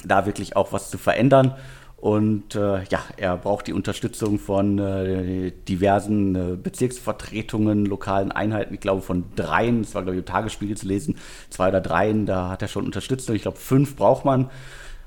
[0.04, 1.54] da wirklich auch was zu verändern.
[2.00, 8.78] Und äh, ja, er braucht die Unterstützung von äh, diversen äh, Bezirksvertretungen, lokalen Einheiten, ich
[8.78, 11.16] glaube von dreien, das war glaube ich im Tagesspiegel zu lesen,
[11.50, 13.34] zwei oder dreien, da hat er schon Unterstützung.
[13.34, 14.48] Ich glaube, fünf braucht man.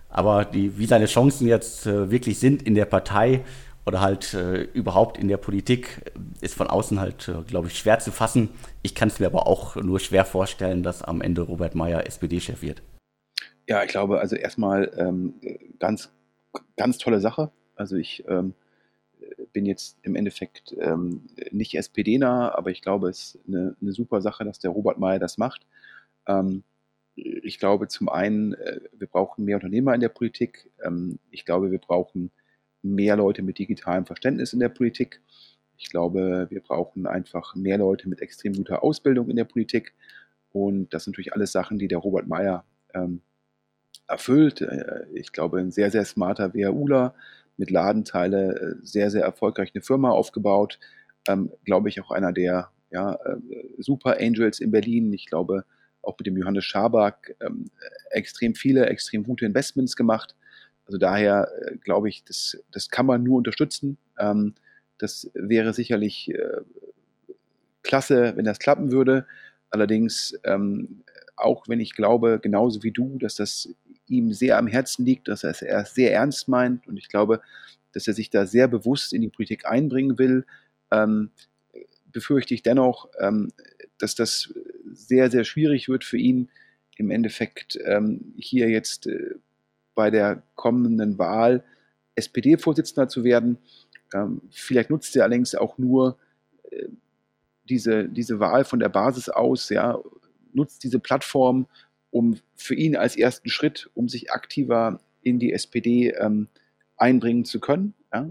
[0.10, 3.46] Aber die, wie seine Chancen jetzt äh, wirklich sind in der Partei
[3.86, 8.00] oder halt äh, überhaupt in der Politik, ist von außen halt, äh, glaube ich, schwer
[8.00, 8.50] zu fassen.
[8.84, 12.62] Ich kann es mir aber auch nur schwer vorstellen, dass am Ende Robert Meyer SPD-Chef
[12.62, 12.82] wird.
[13.68, 15.34] Ja, ich glaube, also erstmal ähm,
[15.80, 16.12] ganz
[16.76, 17.52] ganz tolle Sache.
[17.76, 18.54] Also ich ähm,
[19.54, 24.22] bin jetzt im Endeffekt ähm, nicht SPD-nah, aber ich glaube, es ist eine, eine, super
[24.22, 25.66] Sache, dass der Robert Mayer das macht.
[26.28, 26.64] Ähm,
[27.16, 30.70] ich glaube zum einen, äh, wir brauchen mehr Unternehmer in der Politik.
[30.84, 32.32] Ähm, ich glaube, wir brauchen
[32.82, 35.22] mehr Leute mit digitalem Verständnis in der Politik.
[35.78, 39.94] Ich glaube, wir brauchen einfach mehr Leute mit extrem guter Ausbildung in der Politik.
[40.52, 43.22] Und das sind natürlich alles Sachen, die der Robert Mayer ähm,
[44.08, 44.62] erfüllt.
[44.62, 47.16] Äh, ich glaube, ein sehr, sehr smarter WHUler
[47.58, 50.80] mit Ladenteile, äh, sehr, sehr erfolgreich eine Firma aufgebaut.
[51.28, 53.38] Ähm, glaube ich, auch einer der ja, äh,
[53.78, 55.14] Super Angels in Berlin.
[55.14, 55.66] Ich glaube,
[56.02, 57.70] auch mit dem Johannes Schaback ähm,
[58.10, 60.36] extrem viele, extrem gute Investments gemacht.
[60.92, 63.98] Also daher äh, glaube ich, das, das kann man nur unterstützen.
[64.20, 64.56] Ähm,
[64.98, 66.62] das wäre sicherlich äh,
[67.82, 69.26] klasse, wenn das klappen würde.
[69.70, 71.06] Allerdings, ähm,
[71.38, 73.70] auch wenn ich glaube, genauso wie du, dass das
[74.08, 77.40] ihm sehr am Herzen liegt, dass er es sehr ernst meint und ich glaube,
[77.94, 80.46] dass er sich da sehr bewusst in die Politik einbringen will,
[80.92, 81.32] ähm,
[82.12, 83.54] befürchte ich dennoch, ähm,
[83.98, 84.54] dass das
[84.92, 86.50] sehr, sehr schwierig wird für ihn,
[86.98, 89.36] im Endeffekt ähm, hier jetzt äh,
[89.96, 91.64] bei der kommenden Wahl
[92.16, 93.58] SPD-Vorsitzender zu werden.
[94.14, 96.18] Ähm, vielleicht nutzt er allerdings auch nur
[96.70, 96.88] äh,
[97.70, 100.00] diese, diese Wahl von der Basis aus, ja,
[100.54, 101.68] nutzt diese Plattform,
[102.10, 106.48] um für ihn als ersten Schritt, um sich aktiver in die SPD ähm,
[106.98, 107.94] einbringen zu können.
[108.14, 108.30] Ja?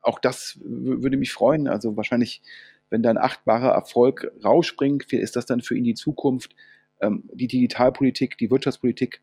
[0.00, 1.68] Auch das würde mich freuen.
[1.68, 2.42] Also wahrscheinlich,
[2.90, 6.54] wenn dann achtbarer Erfolg rausspringt, ist das dann für ihn die Zukunft,
[7.00, 9.22] ähm, die Digitalpolitik, die Wirtschaftspolitik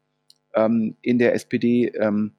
[0.66, 2.34] ähm, in der SPD ähm,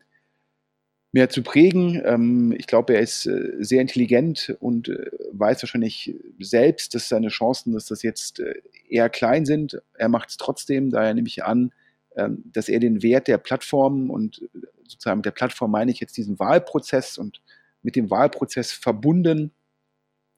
[1.12, 2.00] mehr zu prägen.
[2.04, 7.28] Ähm, ich glaube, er ist äh, sehr intelligent und äh, weiß wahrscheinlich selbst, dass seine
[7.28, 8.54] Chancen, dass das jetzt äh,
[8.88, 9.80] eher klein sind.
[9.94, 11.72] Er macht es trotzdem, daher nehme ich an,
[12.16, 14.42] ähm, dass er den Wert der Plattform und
[14.86, 17.40] sozusagen mit der Plattform meine ich jetzt diesen Wahlprozess und
[17.82, 19.52] mit dem Wahlprozess verbunden,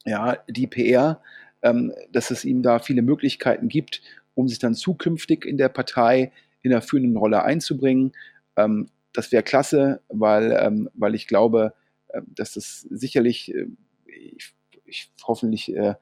[0.05, 1.21] ja, die PR,
[1.62, 4.03] ähm, dass es ihm da viele Möglichkeiten gibt,
[4.35, 8.12] um sich dann zukünftig in der Partei in der führenden Rolle einzubringen.
[8.57, 11.75] Ähm, das wäre klasse, weil, ähm, weil ich glaube,
[12.09, 13.66] äh, dass das sicherlich, äh,
[14.07, 15.94] ich, ich, hoffentlich äh,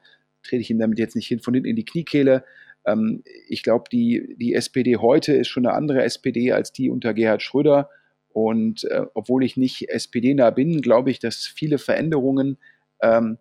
[0.43, 2.45] trete ich ihn damit jetzt nicht hin von hinten in die Kniekehle.
[2.85, 7.15] Ähm, ich glaube, die, die SPD heute ist schon eine andere SPD als die unter
[7.15, 7.91] Gerhard Schröder.
[8.33, 12.59] Und äh, obwohl ich nicht SPD-nah bin, glaube ich, dass viele Veränderungen,
[13.03, 13.39] ähm,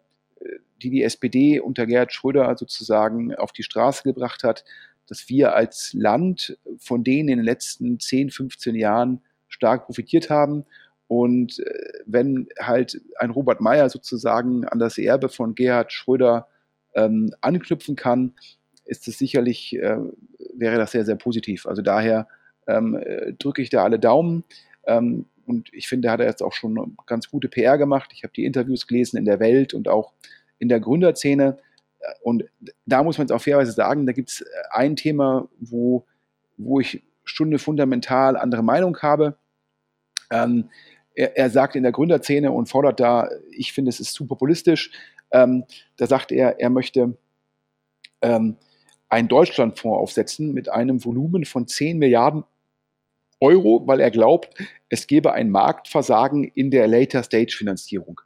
[0.82, 4.64] die die SPD unter Gerhard Schröder sozusagen auf die Straße gebracht hat,
[5.10, 10.66] dass wir als Land von denen in den letzten 10, 15 Jahren stark profitiert haben.
[11.08, 11.74] Und äh,
[12.06, 16.48] wenn halt ein Robert Meyer sozusagen an das Erbe von Gerhard Schröder
[16.94, 18.34] ähm, anknüpfen kann,
[18.86, 19.98] ist es sicherlich, äh,
[20.54, 21.66] wäre das sehr, sehr positiv.
[21.66, 22.28] Also daher
[22.68, 24.44] ähm, äh, drücke ich da alle Daumen.
[24.86, 28.12] Ähm, und ich finde, hat er jetzt auch schon ganz gute PR gemacht.
[28.14, 30.14] Ich habe die Interviews gelesen in der Welt und auch
[30.60, 31.58] in der Gründerszene.
[32.22, 32.46] Und
[32.86, 36.06] da muss man jetzt auch fairerweise sagen, da gibt es ein Thema, wo,
[36.58, 37.04] wo ich
[37.40, 39.38] eine fundamental andere Meinung habe.
[40.32, 40.70] Ähm,
[41.14, 44.92] er, er, sagt in der Gründerszene und fordert da, ich finde, es ist zu populistisch,
[45.32, 45.66] ähm,
[45.98, 47.18] da sagt er, er möchte
[48.22, 48.58] ähm,
[49.10, 52.44] einen Deutschlandfonds aufsetzen mit einem Volumen von 10 Milliarden
[53.40, 54.54] Euro, weil er glaubt,
[54.90, 58.22] es gebe ein Marktversagen in der Later-Stage-Finanzierung.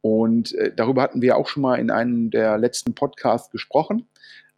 [0.00, 4.08] Und äh, darüber hatten wir auch schon mal in einem der letzten Podcasts gesprochen.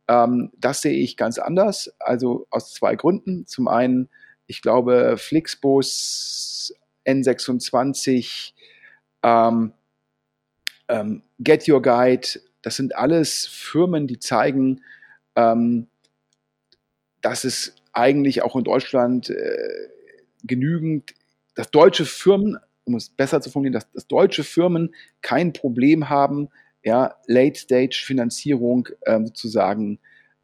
[0.08, 3.46] Ähm, das sehe ich ganz anders, also aus zwei Gründen.
[3.46, 4.08] Zum einen,
[4.46, 6.74] ich glaube, Flixbus,
[7.06, 8.52] N26,
[9.22, 9.72] ähm,
[10.88, 14.82] ähm, Get Your Guide, das sind alles Firmen, die zeigen,
[15.36, 15.86] ähm,
[17.20, 19.88] dass es eigentlich auch in Deutschland äh,
[20.42, 21.14] genügend,
[21.54, 26.48] dass deutsche Firmen, um es besser zu formulieren, dass, dass deutsche Firmen kein Problem haben,
[26.82, 29.98] ja, Late-Stage-Finanzierung ähm, sozusagen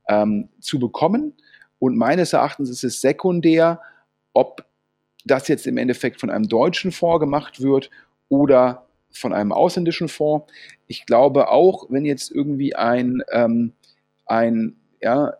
[0.08, 1.34] ähm, zu bekommen.
[1.78, 3.80] Und meines Erachtens ist es sekundär,
[4.32, 4.64] ob
[5.24, 7.90] das jetzt im Endeffekt von einem deutschen Fonds gemacht wird
[8.28, 10.52] oder von einem ausländischen Fonds.
[10.86, 13.72] Ich glaube auch, wenn jetzt irgendwie ein, ähm,
[14.26, 15.34] ein ja,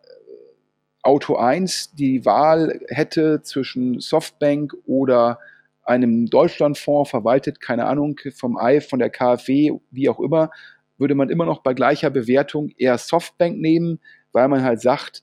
[1.03, 5.39] Auto 1 die Wahl hätte zwischen Softbank oder
[5.87, 10.51] einem Deutschlandfonds verwaltet, keine Ahnung, vom EI, von der KfW, wie auch immer,
[10.99, 14.01] würde man immer noch bei gleicher Bewertung eher Softbank nehmen,
[14.33, 15.23] weil man halt sagt,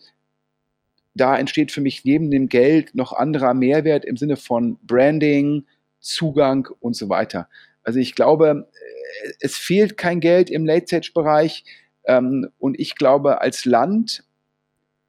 [1.15, 5.65] da entsteht für mich neben dem Geld noch anderer Mehrwert im Sinne von Branding,
[5.99, 7.49] Zugang und so weiter.
[7.83, 11.63] Also ich glaube, äh, es fehlt kein Geld im Late-Stage-Bereich
[12.05, 14.23] ähm, und ich glaube, als Land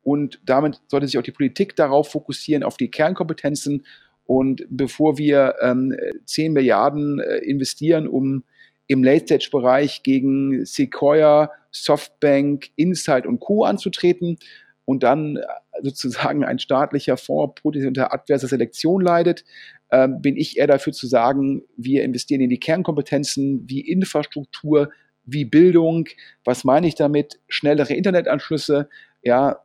[0.02, 3.86] und damit sollte sich auch die Politik darauf fokussieren, auf die Kernkompetenzen.
[4.26, 8.44] Und bevor wir ähm, 10 Milliarden äh, investieren, um
[8.86, 13.64] im Late-Stage-Bereich gegen Sequoia, Softbank, Insight und Co.
[13.64, 14.38] anzutreten
[14.84, 15.42] und dann äh,
[15.82, 19.44] sozusagen ein staatlicher Fonds potenziell unter adverser Selektion leidet,
[19.90, 24.90] äh, bin ich eher dafür zu sagen, wir investieren in die Kernkompetenzen wie Infrastruktur,
[25.24, 26.08] wie Bildung.
[26.44, 27.40] Was meine ich damit?
[27.48, 28.88] Schnellere Internetanschlüsse,
[29.22, 29.58] ja,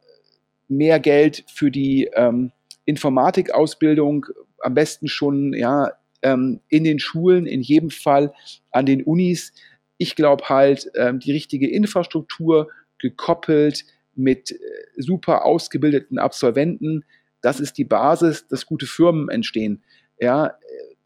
[0.68, 2.52] mehr Geld für die ähm,
[2.86, 4.26] Informatikausbildung,
[4.62, 5.92] am besten schon ja,
[6.22, 8.34] ähm, in den Schulen, in jedem Fall
[8.72, 9.54] an den Unis.
[9.98, 14.56] Ich glaube halt, ähm, die richtige Infrastruktur gekoppelt mit äh,
[14.98, 17.06] super ausgebildeten Absolventen,
[17.42, 19.84] das ist die Basis, dass gute Firmen entstehen.
[20.20, 20.58] Ja,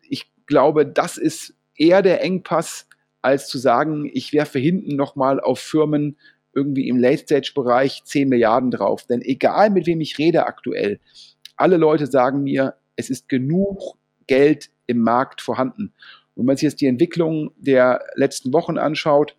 [0.02, 2.88] ich glaube, das ist eher der Engpass,
[3.22, 6.18] als zu sagen, ich werfe hinten nochmal auf Firmen
[6.54, 9.06] irgendwie im Late-Stage-Bereich 10 Milliarden drauf.
[9.06, 11.00] Denn egal mit wem ich rede aktuell,
[11.56, 15.94] alle Leute sagen mir, es ist genug Geld im Markt vorhanden.
[16.36, 19.36] Und wenn man sich jetzt die Entwicklung der letzten Wochen anschaut,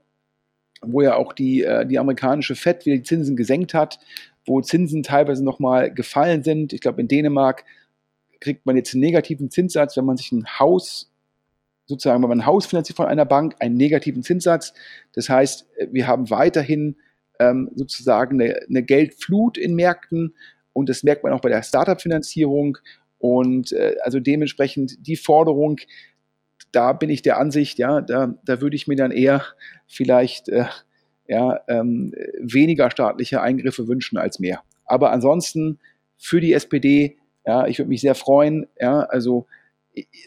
[0.83, 3.99] wo ja auch die, äh, die amerikanische Fed wieder die Zinsen gesenkt hat,
[4.47, 6.73] wo Zinsen teilweise nochmal gefallen sind.
[6.73, 7.65] Ich glaube, in Dänemark
[8.41, 11.11] kriegt man jetzt einen negativen Zinssatz, wenn man sich ein Haus
[11.87, 14.75] sozusagen, wenn man ein Haus finanziert von einer Bank, einen negativen Zinssatz.
[15.13, 16.97] Das heißt, wir haben weiterhin
[17.41, 20.35] ähm, sozusagen eine, eine, Geldflut in Märkten
[20.73, 22.79] und das merkt man auch bei der Startup-Finanzierung.
[23.25, 25.81] Und äh, also dementsprechend die Forderung,
[26.73, 29.43] da bin ich der Ansicht, ja, da, da würde ich mir dann eher
[29.87, 30.67] vielleicht äh,
[31.27, 34.61] ja, ähm, weniger staatliche Eingriffe wünschen als mehr.
[34.85, 35.79] Aber ansonsten
[36.19, 37.17] für die SPD,
[37.47, 39.47] ja, ich würde mich sehr freuen, ja, also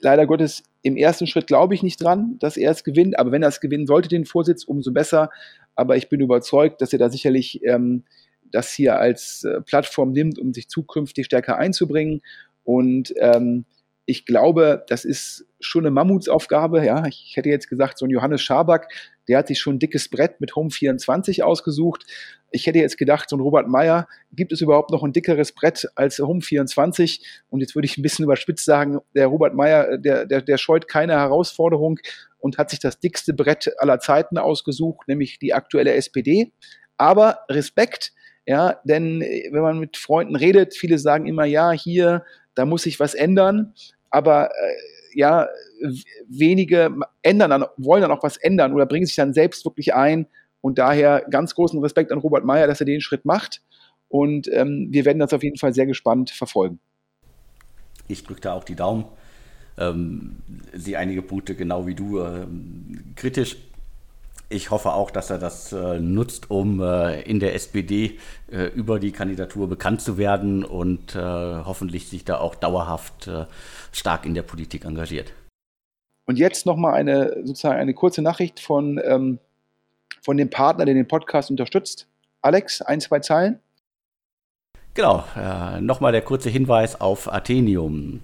[0.02, 3.43] leider Gottes im ersten Schritt glaube ich nicht dran, dass er es gewinnt, aber wenn
[3.43, 5.30] er es gewinnen sollte, den Vorsitz, umso besser.
[5.76, 8.06] Aber ich bin überzeugt, dass er da sicherlich ähm,
[8.52, 12.22] das hier als äh, Plattform nimmt, um sich zukünftig stärker einzubringen.
[12.68, 13.63] Und ähm,
[14.05, 16.86] ich glaube, das ist schon eine Mammutsaufgabe.
[16.86, 18.89] Ja, ich hätte jetzt gesagt, so ein Johannes Schaback,
[19.30, 22.05] der hat sich schon ein dickes Brett mit Home 24 ausgesucht.
[22.51, 25.88] Ich hätte jetzt gedacht, so ein Robert Meyer, gibt es überhaupt noch ein dickeres Brett
[25.95, 27.26] als Home 24?
[27.49, 30.89] Und jetzt würde ich ein bisschen überspitzt sagen, der Robert Meyer, der, der, der scheut
[30.89, 31.99] keine Herausforderung
[32.38, 36.51] und hat sich das dickste Brett aller Zeiten ausgesucht, nämlich die aktuelle SPD.
[36.97, 38.11] Aber Respekt,
[38.45, 42.26] ja, denn wenn man mit Freunden redet, viele sagen immer, ja, hier,
[42.58, 43.74] da muss sich was ändern.
[44.10, 44.76] Aber äh,
[45.14, 45.47] ja,
[46.28, 50.28] wenige ändern dann, wollen dann auch was ändern oder bringen sich dann selbst wirklich ein.
[50.62, 53.62] Und daher ganz großen Respekt an Robert Meyer, dass er den Schritt macht.
[54.10, 56.80] Und ähm, wir werden das auf jeden Fall sehr gespannt verfolgen.
[58.08, 59.05] Ich drücke da auch die Daumen.
[59.78, 60.38] Ähm,
[60.74, 63.58] sehe einige Punkte genau wie du ähm, kritisch
[64.50, 68.18] ich hoffe auch, dass er das äh, nutzt, um äh, in der SPD
[68.50, 73.45] äh, über die Kandidatur bekannt zu werden und äh, hoffentlich sich da auch dauerhaft äh,
[73.91, 75.34] stark in der Politik engagiert.
[76.26, 79.39] Und jetzt nochmal eine sozusagen eine kurze Nachricht von, ähm,
[80.22, 82.08] von dem Partner, der den Podcast unterstützt.
[82.41, 83.60] Alex, ein, zwei Zeilen.
[84.93, 88.22] Genau, äh, nochmal der kurze Hinweis auf Athenium.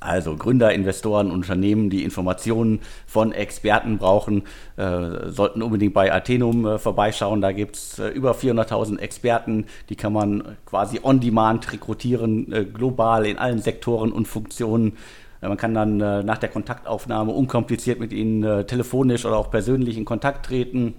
[0.00, 4.44] Also Gründer, Investoren, Unternehmen, die Informationen von Experten brauchen,
[4.78, 7.42] äh, sollten unbedingt bei Athenum äh, vorbeischauen.
[7.42, 13.26] Da gibt es äh, über 400.000 Experten, die kann man quasi on-demand rekrutieren, äh, global
[13.26, 14.96] in allen Sektoren und Funktionen.
[15.42, 19.98] Äh, man kann dann äh, nach der Kontaktaufnahme unkompliziert mit ihnen telefonisch oder auch persönlich
[19.98, 20.94] in Kontakt treten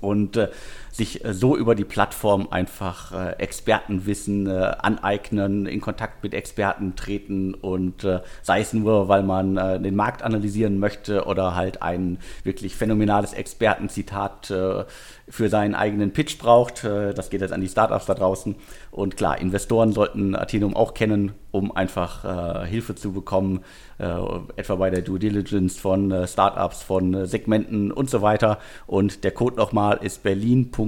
[0.00, 0.38] und
[0.96, 6.96] sich äh, so über die Plattform einfach äh, Expertenwissen äh, aneignen, in Kontakt mit Experten
[6.96, 8.06] treten und
[8.42, 14.52] sei es nur, weil man den Markt analysieren möchte oder halt ein wirklich phänomenales Expertenzitat
[15.28, 16.84] für seinen eigenen Pitch braucht.
[16.84, 18.54] das geht jetzt an die Startups da draußen.
[18.90, 23.60] Und klar, Investoren sollten Athenum auch kennen, um einfach Hilfe zu bekommen,
[23.98, 28.58] etwa bei der Due Diligence von Startups, von Segmenten und so weiter.
[28.86, 30.22] Und der Code nochmal ist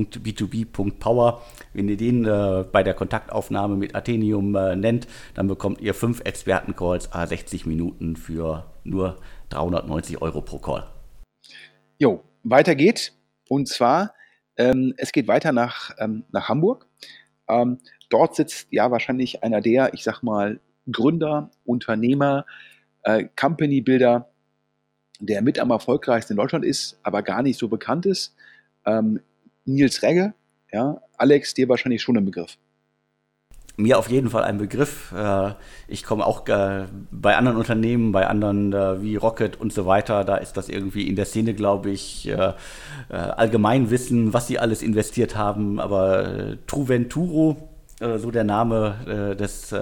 [0.05, 1.43] berlin.b2b.power.
[1.73, 6.21] Wenn ihr den äh, bei der Kontaktaufnahme mit Athenium äh, nennt, dann bekommt ihr fünf
[6.25, 9.19] Expertencalls a 60 Minuten für nur
[9.51, 10.87] 390 Euro pro Call.
[11.99, 13.13] Jo, weiter geht.
[13.49, 14.15] Und zwar,
[14.57, 16.87] ähm, es geht weiter nach, ähm, nach Hamburg.
[17.49, 17.79] Ähm,
[18.11, 22.47] dort sitzt ja wahrscheinlich einer der, ich sag mal, Gründer, Unternehmer,
[23.03, 24.31] äh, Company-Builder,
[25.21, 28.35] der mit am erfolgreichsten in Deutschland ist, aber gar nicht so bekannt ist.
[28.87, 29.21] Ähm,
[29.69, 30.35] Nils Regge,
[30.73, 32.59] ja, Alex, dir wahrscheinlich schon ein Begriff.
[33.77, 35.13] Mir auf jeden Fall ein Begriff.
[35.13, 35.53] Äh,
[35.87, 40.25] ich komme auch äh, bei anderen Unternehmen, bei anderen äh, wie Rocket und so weiter,
[40.25, 42.29] da ist das irgendwie in der Szene, glaube ich,
[43.09, 45.79] Allgemeinwissen, was sie alles investiert haben.
[45.79, 47.69] Aber Truventuro,
[48.01, 49.73] so der Name des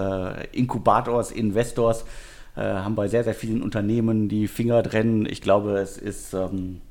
[0.51, 2.05] Inkubators, Investors,
[2.55, 5.27] haben bei sehr, sehr vielen Unternehmen die Finger drin.
[5.29, 6.81] Ich glaube, es ist ähm,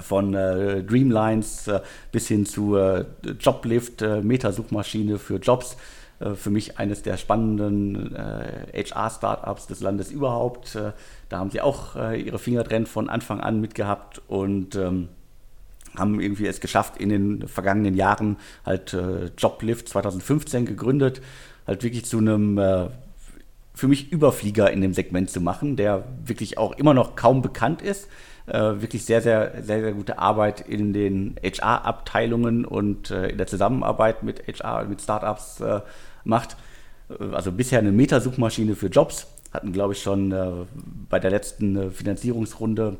[0.00, 1.80] von äh, Dreamlines äh,
[2.10, 3.04] bis hin zu äh,
[3.40, 5.76] Joblift, äh, Metasuchmaschine für Jobs.
[6.22, 10.74] Äh, für mich eines der spannenden HR-Startups äh, des Landes überhaupt.
[10.74, 10.92] Äh,
[11.28, 15.08] da haben sie auch ihre Finger drin von Anfang an mitgehabt und ähm,
[15.96, 18.36] haben irgendwie es geschafft, in den vergangenen Jahren
[18.66, 18.94] halt
[19.38, 21.22] Joblift 2015 gegründet,
[21.66, 22.58] halt wirklich zu einem
[23.74, 27.80] für mich Überflieger in dem Segment zu machen, der wirklich auch immer noch kaum bekannt
[27.80, 28.08] ist
[28.46, 33.46] äh, wirklich sehr, sehr, sehr, sehr gute Arbeit in den HR-Abteilungen und äh, in der
[33.46, 35.80] Zusammenarbeit mit HR, mit Startups äh,
[36.24, 36.56] macht.
[37.20, 40.50] Äh, also bisher eine Metasuchmaschine für Jobs, hatten, glaube ich, schon äh,
[41.08, 42.96] bei der letzten äh, Finanzierungsrunde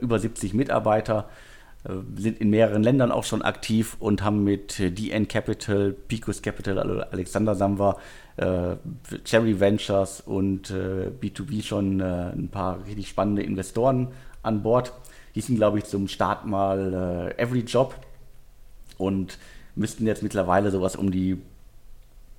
[0.00, 1.28] über 70 Mitarbeiter,
[2.16, 7.00] sind in mehreren Ländern auch schon aktiv und haben mit DN Capital, Picos Capital, also
[7.02, 7.96] Alexander Samwer,
[9.24, 14.08] Cherry Ventures und B2B schon ein paar richtig spannende Investoren
[14.42, 14.92] an Bord.
[15.34, 17.94] Sind, glaube ich, zum Start mal äh, Every Job
[18.98, 19.38] und
[19.74, 21.40] müssten jetzt mittlerweile sowas um die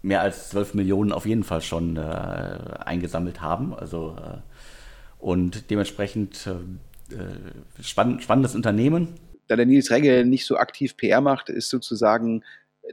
[0.03, 3.73] mehr als 12 Millionen auf jeden Fall schon äh, eingesammelt haben.
[3.73, 4.37] Also äh,
[5.19, 9.09] und dementsprechend äh, äh, spann spannendes Unternehmen.
[9.47, 12.43] Da der Nils Regge nicht so aktiv PR macht, ist sozusagen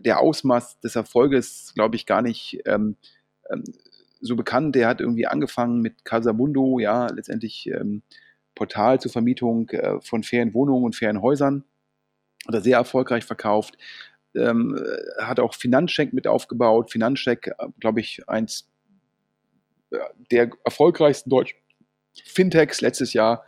[0.00, 2.96] der Ausmaß des Erfolges, glaube ich, gar nicht ähm,
[3.50, 3.64] ähm,
[4.20, 4.74] so bekannt.
[4.74, 8.02] Der hat irgendwie angefangen mit Casamundo, ja, letztendlich ähm,
[8.58, 11.64] Portal zur Vermietung äh, von Ferienwohnungen und Ferienhäusern.
[12.46, 13.78] Hat er sehr erfolgreich verkauft.
[14.34, 14.78] Ähm,
[15.18, 16.90] hat auch Finanzcheck mit aufgebaut.
[16.90, 18.68] Finanzcheck, äh, glaube ich, eins
[20.30, 21.56] der erfolgreichsten deutschen
[22.24, 23.44] Fintechs letztes Jahr.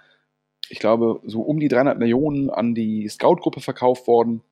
[0.70, 4.42] Ich glaube, so um die 300 Millionen an die Scout-Gruppe verkauft worden.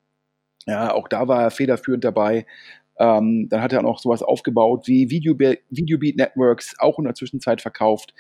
[0.67, 2.45] Ja, auch da war er federführend dabei.
[2.99, 7.15] Ähm, dann hat er auch noch sowas aufgebaut wie Videobeat Video Networks, auch in der
[7.15, 8.15] Zwischenzeit verkauft.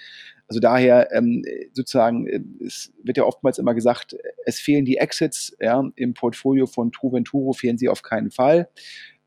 [0.46, 4.16] Also daher ähm, sozusagen, äh, es wird ja oftmals immer gesagt,
[4.46, 8.68] es fehlen die Exits, ja, im Portfolio von Truventuro fehlen sie auf keinen Fall.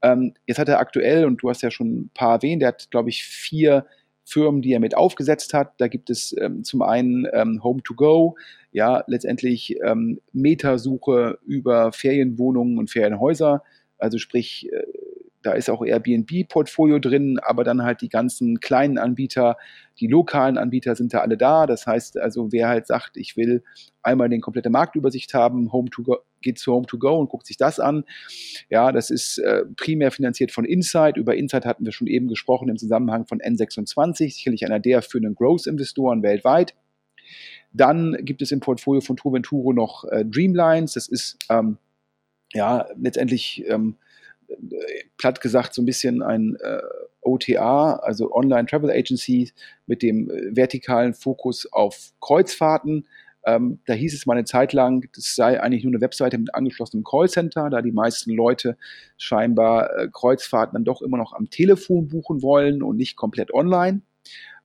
[0.02, 2.90] Ähm, jetzt hat er aktuell, und du hast ja schon ein paar erwähnt, er hat,
[2.90, 3.86] glaube ich, vier
[4.24, 5.74] Firmen, die er mit aufgesetzt hat.
[5.78, 8.36] Da gibt es ähm, zum einen ähm, Home to Go,
[8.72, 13.64] ja, letztendlich ähm, Metasuche über Ferienwohnungen und Ferienhäuser.
[13.98, 14.84] Also sprich, äh,
[15.44, 19.58] da ist auch Airbnb-Portfolio drin, aber dann halt die ganzen kleinen Anbieter,
[20.00, 21.66] die lokalen Anbieter sind da alle da.
[21.66, 23.64] Das heißt also, wer halt sagt, ich will
[24.04, 27.46] einmal den komplette Marktübersicht haben, Home to go, geht zu Home to Go und guckt
[27.46, 28.04] sich das an.
[28.70, 31.18] Ja, das ist äh, primär finanziert von Insight.
[31.18, 35.36] Über Insight hatten wir schon eben gesprochen im Zusammenhang von N26, sicherlich einer der führenden
[35.36, 36.76] Growth-Investoren weltweit.
[37.74, 40.94] Dann gibt es im Portfolio von Truventuro noch äh, Dreamlines.
[40.94, 41.78] Das ist ähm,
[42.54, 43.96] ja letztendlich ähm,
[45.18, 46.82] platt gesagt so ein bisschen ein äh,
[47.22, 49.52] OTA, also Online Travel Agency,
[49.86, 53.08] mit dem äh, vertikalen Fokus auf Kreuzfahrten.
[53.46, 56.54] Ähm, da hieß es mal eine Zeit lang, das sei eigentlich nur eine Webseite mit
[56.54, 58.78] angeschlossenem Callcenter, da die meisten Leute
[59.18, 64.02] scheinbar äh, Kreuzfahrten dann doch immer noch am Telefon buchen wollen und nicht komplett online.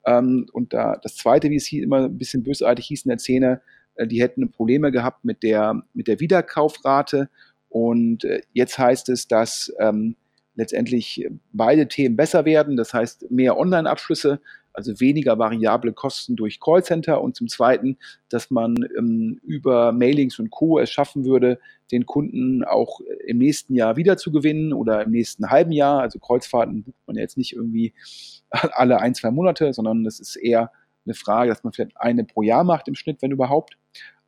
[0.04, 3.18] Ähm, und da das zweite, wie es hier immer ein bisschen bösartig hieß in der
[3.18, 3.62] Szene,
[3.94, 7.30] äh, die hätten Probleme gehabt mit der, mit der Wiederkaufrate
[7.68, 10.16] und äh, jetzt heißt es, dass ähm,
[10.56, 12.76] letztendlich beide Themen besser werden.
[12.76, 14.40] Das heißt, mehr Online-Abschlüsse,
[14.72, 17.20] also weniger variable Kosten durch Callcenter.
[17.20, 17.98] Und zum Zweiten,
[18.28, 20.78] dass man ähm, über Mailings und Co.
[20.78, 21.58] es schaffen würde,
[21.92, 26.00] den Kunden auch im nächsten Jahr wieder zu gewinnen oder im nächsten halben Jahr.
[26.00, 27.94] Also Kreuzfahrten bucht man jetzt nicht irgendwie
[28.50, 30.72] alle ein, zwei Monate, sondern das ist eher
[31.04, 33.78] eine Frage, dass man vielleicht eine pro Jahr macht im Schnitt, wenn überhaupt.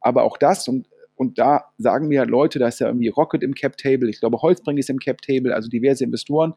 [0.01, 0.89] Aber auch das, und
[1.19, 4.21] und da sagen mir halt Leute, da ist ja irgendwie Rocket im Cap Table, ich
[4.21, 6.55] glaube Holzbring ist im Cap Table, also diverse Investoren.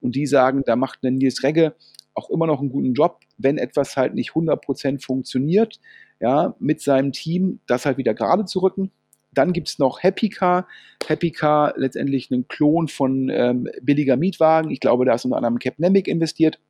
[0.00, 1.74] Und die sagen, da macht ein Nils Regge
[2.14, 5.80] auch immer noch einen guten Job, wenn etwas halt nicht 100% funktioniert,
[6.20, 8.92] ja, mit seinem Team, das halt wieder gerade zu rücken.
[9.32, 10.68] Dann gibt es noch Happy Car.
[11.04, 14.70] Happy Car letztendlich ein Klon von ähm, billiger Mietwagen.
[14.70, 16.60] Ich glaube, da ist unter anderem Capnemic investiert.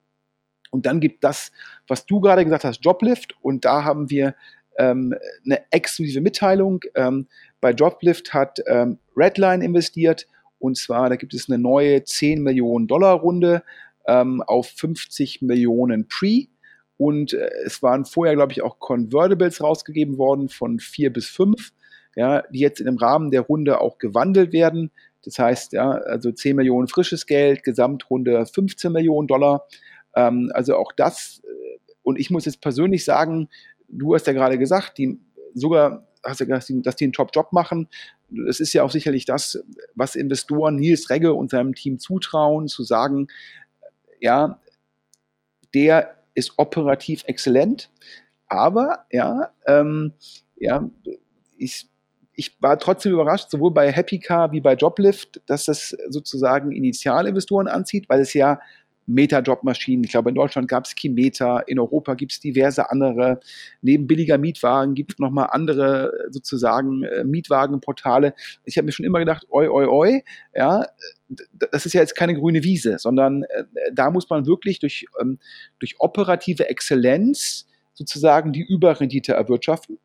[0.71, 1.53] Und dann gibt das,
[1.87, 3.37] was du gerade gesagt hast, Joblift.
[3.43, 4.35] Und da haben wir
[4.79, 5.14] ähm,
[5.45, 6.81] eine exklusive Mitteilung.
[6.95, 7.29] Ähm,
[7.61, 10.27] bei Joblift hat ähm, Redline investiert
[10.64, 13.62] und zwar, da gibt es eine neue 10 Millionen Dollar Runde
[14.07, 16.47] ähm, auf 50 Millionen Pre.
[16.97, 21.72] Und äh, es waren vorher, glaube ich, auch Convertibles rausgegeben worden von 4 bis 5,
[22.16, 24.91] ja, die jetzt im Rahmen der Runde auch gewandelt werden.
[25.22, 29.66] Das heißt, ja, also 10 Millionen frisches Geld, Gesamtrunde 15 Millionen Dollar.
[30.16, 33.51] Ähm, also auch das, äh, und ich muss jetzt persönlich sagen,
[33.99, 35.19] du hast ja gerade gesagt, die
[35.55, 37.89] sogar hast du gesagt, dass die einen Top-Job machen.
[38.31, 39.63] Das ist ja auch sicherlich das,
[39.95, 43.29] was Investoren Nils Regge und seinem Team zutrauen, zu sagen,
[44.21, 44.59] ja,
[45.75, 47.91] der ist operativ exzellent,
[48.49, 50.13] aber ja, ähm,
[50.57, 50.89] ja,
[51.57, 51.89] ich,
[52.33, 57.69] ich war trotzdem überrascht, sowohl bei Happy Car wie bei Joblift, dass das sozusagen Initialinvestoren
[57.69, 58.61] anzieht, weil es ja
[59.07, 60.05] Meta-Jobmaschinen.
[60.05, 63.41] Ich glaube, in Deutschland gab es Kimeter, in Europa gibt es diverse andere.
[63.83, 68.35] Neben billiger Mietwagen gibt es nochmal andere sozusagen äh, Mietwagenportale.
[68.65, 70.23] Ich habe mir schon immer gedacht, oi, oi, oi,
[70.55, 70.87] ja,
[71.71, 75.39] das ist ja jetzt keine grüne Wiese, sondern äh, da muss man wirklich durch, ähm,
[75.79, 79.99] durch operative Exzellenz sozusagen die Überrendite erwirtschaften.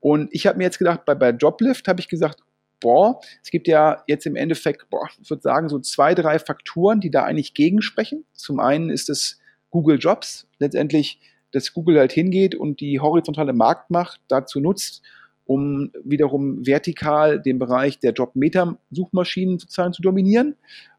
[0.00, 2.42] Und ich habe mir jetzt gedacht, bei, bei Joblift habe ich gesagt,
[2.80, 7.00] boah, es gibt ja jetzt im Endeffekt, boah, ich würde sagen, so zwei, drei Faktoren,
[7.00, 8.24] die da eigentlich gegensprechen.
[8.32, 9.38] Zum einen ist es
[9.70, 11.20] Google Jobs, letztendlich,
[11.52, 15.02] dass Google halt hingeht und die horizontale Marktmacht dazu nutzt,
[15.44, 20.56] um wiederum vertikal den Bereich der Job-Meta-Suchmaschinen sozusagen zu dominieren.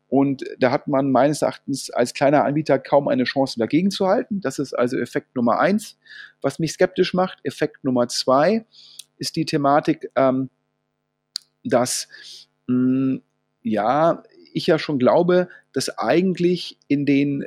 [0.10, 4.40] Und da hat man meines Erachtens als kleiner Anbieter kaum eine Chance dagegen zu halten.
[4.40, 5.98] Das ist also Effekt Nummer eins,
[6.42, 7.40] was mich skeptisch macht.
[7.44, 8.66] Effekt Nummer zwei
[9.18, 10.50] ist die Thematik, ähm,
[11.70, 12.08] dass
[12.68, 13.22] mh, hm,
[13.64, 17.46] ja, ich ja schon glaube, dass eigentlich in den,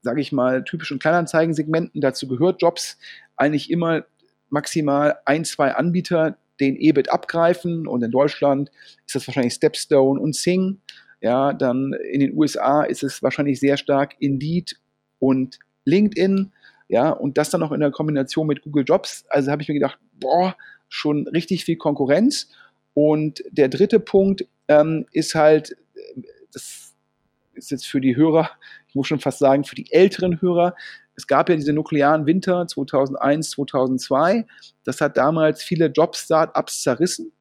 [0.00, 2.98] sage ich mal, typischen Kleinanzeigensegmenten dazu gehört, Jobs
[3.36, 4.04] eigentlich immer
[4.48, 8.70] maximal ein, zwei Anbieter den EBIT abgreifen und in Deutschland
[9.06, 10.80] ist das wahrscheinlich Stepstone und Sing.
[11.20, 14.76] Ja, dann in den USA ist es wahrscheinlich sehr stark Indeed
[15.18, 16.52] und LinkedIn.
[16.88, 19.74] ja, und das dann noch in der Kombination mit Google Jobs, also habe ich mir
[19.74, 20.56] gedacht, boah,
[20.88, 22.48] schon richtig viel Konkurrenz.
[22.94, 25.76] Und der dritte Punkt ähm, ist halt,
[26.52, 26.94] das
[27.54, 28.50] ist jetzt für die Hörer,
[28.88, 30.74] ich muss schon fast sagen, für die älteren Hörer,
[31.14, 34.46] es gab ja diese nuklearen Winter 2001, 2002.
[34.84, 37.32] Das hat damals viele Job-Startups zerrissen,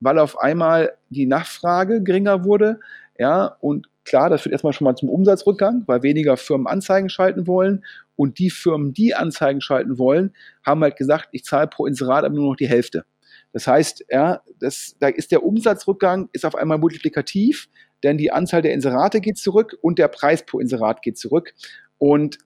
[0.00, 2.80] weil auf einmal die Nachfrage geringer wurde.
[3.18, 7.46] Ja, und klar, das führt erstmal schon mal zum Umsatzrückgang, weil weniger Firmen Anzeigen schalten
[7.46, 7.84] wollen.
[8.16, 10.34] Und die Firmen, die Anzeigen schalten wollen,
[10.64, 13.04] haben halt gesagt, ich zahle pro Inserat aber nur noch die Hälfte.
[13.52, 17.68] Das heißt, ja, das, da ist der Umsatzrückgang ist auf einmal multiplikativ,
[18.02, 21.54] denn die Anzahl der Inserate geht zurück und der Preis pro Inserat geht zurück.
[21.98, 22.38] Und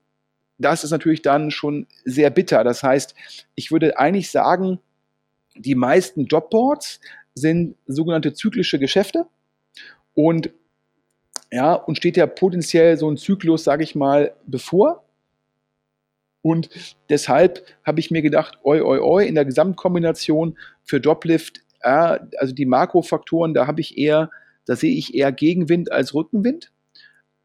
[0.59, 2.65] das ist natürlich dann schon sehr bitter.
[2.65, 3.15] Das heißt,
[3.55, 4.81] ich würde eigentlich sagen,
[5.55, 7.01] die meisten Jobboards
[7.35, 9.27] sind sogenannte zyklische Geschäfte
[10.15, 10.51] und
[11.53, 15.06] ja, und steht ja potenziell so ein Zyklus, sage ich mal, bevor.
[16.43, 16.69] Und
[17.09, 22.55] deshalb habe ich mir gedacht, oi, oi, oi, in der Gesamtkombination für Joblift, äh, also
[22.55, 24.31] die Makrofaktoren, da habe ich eher,
[24.65, 26.73] da sehe ich eher Gegenwind als Rückenwind.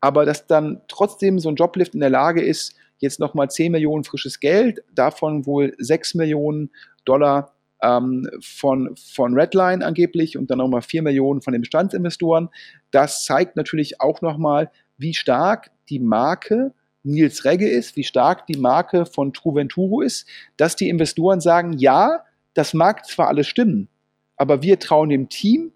[0.01, 4.03] Aber dass dann trotzdem so ein Joblift in der Lage ist, jetzt nochmal 10 Millionen
[4.03, 6.71] frisches Geld, davon wohl 6 Millionen
[7.05, 12.49] Dollar ähm, von, von Redline angeblich und dann nochmal 4 Millionen von den Bestandsinvestoren.
[12.91, 16.73] Das zeigt natürlich auch nochmal, wie stark die Marke
[17.03, 20.27] Nils Regge ist, wie stark die Marke von Truventuro ist,
[20.57, 22.23] dass die Investoren sagen, ja,
[22.53, 23.87] das mag zwar alles stimmen,
[24.35, 25.71] aber wir trauen dem Team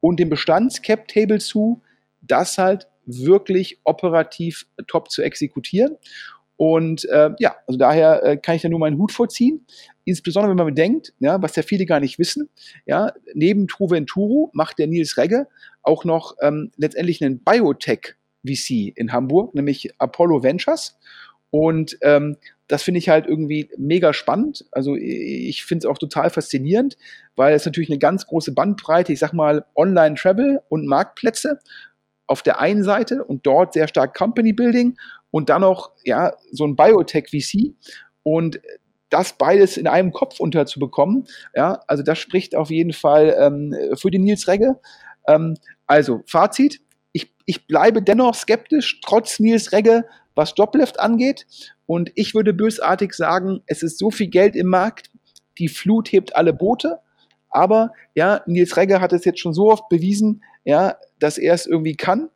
[0.00, 1.80] und dem Bestands-Cap-Table zu,
[2.20, 5.96] das halt wirklich operativ top zu exekutieren.
[6.56, 9.66] Und äh, ja, also daher äh, kann ich da nur meinen Hut vorziehen.
[10.04, 12.50] Insbesondere wenn man bedenkt, ja, was ja viele gar nicht wissen,
[12.86, 15.48] ja, neben Truventuro macht der Nils Regge
[15.82, 18.14] auch noch ähm, letztendlich einen Biotech
[18.46, 20.98] VC in Hamburg, nämlich Apollo Ventures.
[21.50, 22.36] Und ähm,
[22.66, 24.64] das finde ich halt irgendwie mega spannend.
[24.72, 26.96] Also ich finde es auch total faszinierend,
[27.36, 31.58] weil es natürlich eine ganz große Bandbreite, ich sag mal, Online-Travel und Marktplätze
[32.26, 34.96] auf der einen Seite und dort sehr stark Company Building
[35.30, 37.74] und dann noch ja so ein Biotech VC
[38.22, 38.60] und
[39.10, 44.10] das beides in einem Kopf unterzubekommen, ja, also das spricht auf jeden Fall ähm, für
[44.10, 44.80] den Nils Regge.
[45.28, 46.80] Ähm, also Fazit,
[47.46, 51.46] ich, bleibe dennoch skeptisch, trotz Nils Regge, was Joblift angeht.
[51.86, 55.10] Und ich würde bösartig sagen, es ist so viel Geld im Markt,
[55.58, 57.00] die Flut hebt alle Boote.
[57.50, 61.66] Aber ja, Nils Regge hat es jetzt schon so oft bewiesen, ja, dass er es
[61.66, 62.30] irgendwie kann.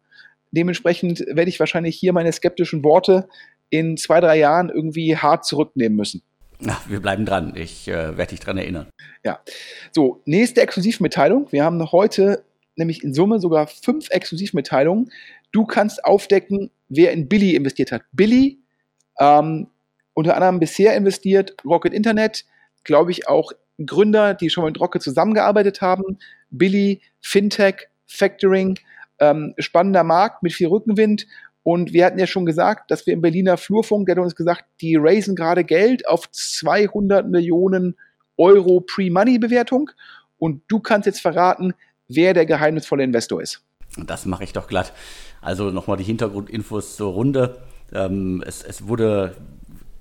[0.50, 3.28] Dementsprechend werde ich wahrscheinlich hier meine skeptischen Worte
[3.70, 6.22] in zwei, drei Jahren irgendwie hart zurücknehmen müssen.
[6.66, 7.54] Ach, wir bleiben dran.
[7.56, 8.88] Ich äh, werde dich dran erinnern.
[9.24, 9.40] Ja.
[9.92, 11.50] So, nächste Exklusivmitteilung.
[11.50, 12.44] Wir haben heute
[12.76, 15.10] nämlich in Summe sogar fünf Exklusivmitteilungen.
[15.52, 18.02] Du kannst aufdecken, wer in Billy investiert hat.
[18.12, 18.58] Billy,
[19.18, 19.68] ähm,
[20.14, 22.44] unter anderem bisher investiert, Rocket Internet,
[22.84, 23.52] glaube ich auch
[23.84, 26.18] Gründer, die schon mit Rocket zusammengearbeitet haben.
[26.50, 28.78] Billy, Fintech, Factoring,
[29.18, 31.26] ähm, spannender Markt mit viel Rückenwind.
[31.62, 34.64] Und wir hatten ja schon gesagt, dass wir im Berliner Flurfunk, der hat uns gesagt,
[34.80, 37.96] die raisen gerade Geld auf 200 Millionen
[38.36, 39.90] Euro Pre-Money-Bewertung.
[40.38, 41.74] Und du kannst jetzt verraten,
[42.08, 43.62] wer der geheimnisvolle Investor ist.
[43.96, 44.92] Das mache ich doch glatt.
[45.40, 47.58] Also nochmal die Hintergrundinfos zur Runde.
[47.92, 49.36] Ähm, es, es, wurde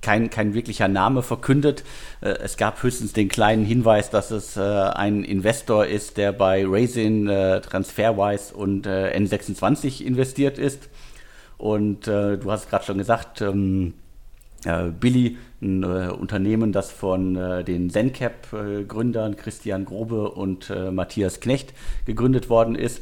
[0.01, 1.83] kein, kein wirklicher Name verkündet.
[2.21, 6.65] Äh, es gab höchstens den kleinen Hinweis, dass es äh, ein Investor ist, der bei
[6.67, 10.89] Raisin, äh, Transferwise und äh, N26 investiert ist.
[11.57, 14.04] Und du hast gerade schon gesagt, ähm, äh,
[14.99, 21.73] Billy, ein Unternehmen, das von den ZenCap-Gründern Christian Grobe und Matthias Knecht
[22.05, 23.01] gegründet worden ist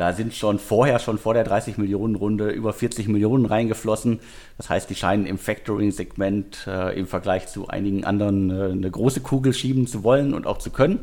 [0.00, 4.20] da sind schon vorher, schon vor der 30 Millionen Runde, über 40 Millionen reingeflossen.
[4.56, 9.20] Das heißt, die scheinen im Factoring-Segment äh, im Vergleich zu einigen anderen äh, eine große
[9.20, 11.00] Kugel schieben zu wollen und auch zu können.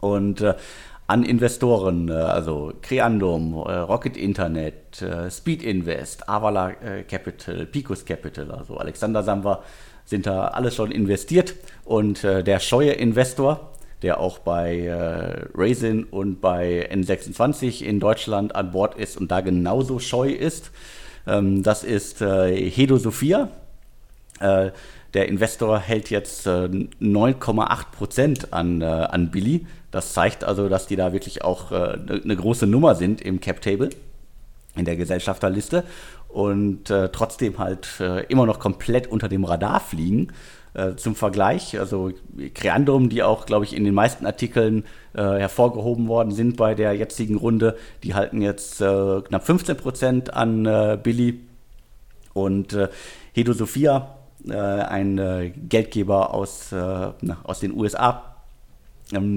[0.00, 0.52] Und äh,
[1.06, 6.72] an Investoren, äh, also Creandum, äh, Rocket Internet, äh, Speed Invest, Avala
[7.08, 9.62] Capital, Picos Capital, also Alexander Samba,
[10.06, 11.54] sind da alles schon investiert.
[11.84, 14.92] Und der scheue Investor, der auch bei
[15.54, 20.72] Raisin und bei N26 in Deutschland an Bord ist und da genauso scheu ist.
[21.26, 23.48] Ähm, das ist Hedo Sophia.
[24.40, 29.64] Der Investor hält jetzt 9,8 äh, Prozent an, an Billy.
[29.94, 33.40] Das zeigt also, dass die da wirklich auch eine äh, ne große Nummer sind im
[33.40, 33.90] Cap Table,
[34.74, 35.84] in der Gesellschafterliste
[36.28, 40.32] und trotzdem halt immer noch komplett unter dem Radar fliegen.
[40.74, 42.10] Äh, zum Vergleich, also
[42.52, 46.94] Creandum, die auch, glaube ich, in den meisten Artikeln äh, hervorgehoben worden sind bei der
[46.94, 51.38] jetzigen Runde, die halten jetzt äh, knapp 15 Prozent an äh, Billy.
[52.32, 52.88] Und äh,
[53.32, 54.16] Hedo Sophia,
[54.48, 57.08] äh, ein äh, Geldgeber aus, äh,
[57.44, 58.33] aus den USA,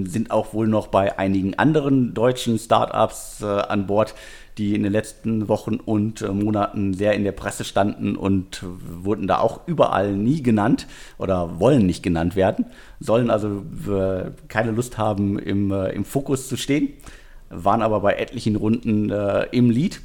[0.07, 4.15] sind auch wohl noch bei einigen anderen deutschen Startups äh, an Bord,
[4.57, 9.27] die in den letzten Wochen und äh, Monaten sehr in der Presse standen und wurden
[9.27, 12.65] da auch überall nie genannt oder wollen nicht genannt werden,
[12.99, 16.93] sollen also äh, keine Lust haben, im, äh, im Fokus zu stehen,
[17.49, 20.01] waren aber bei etlichen Runden äh, im Lead.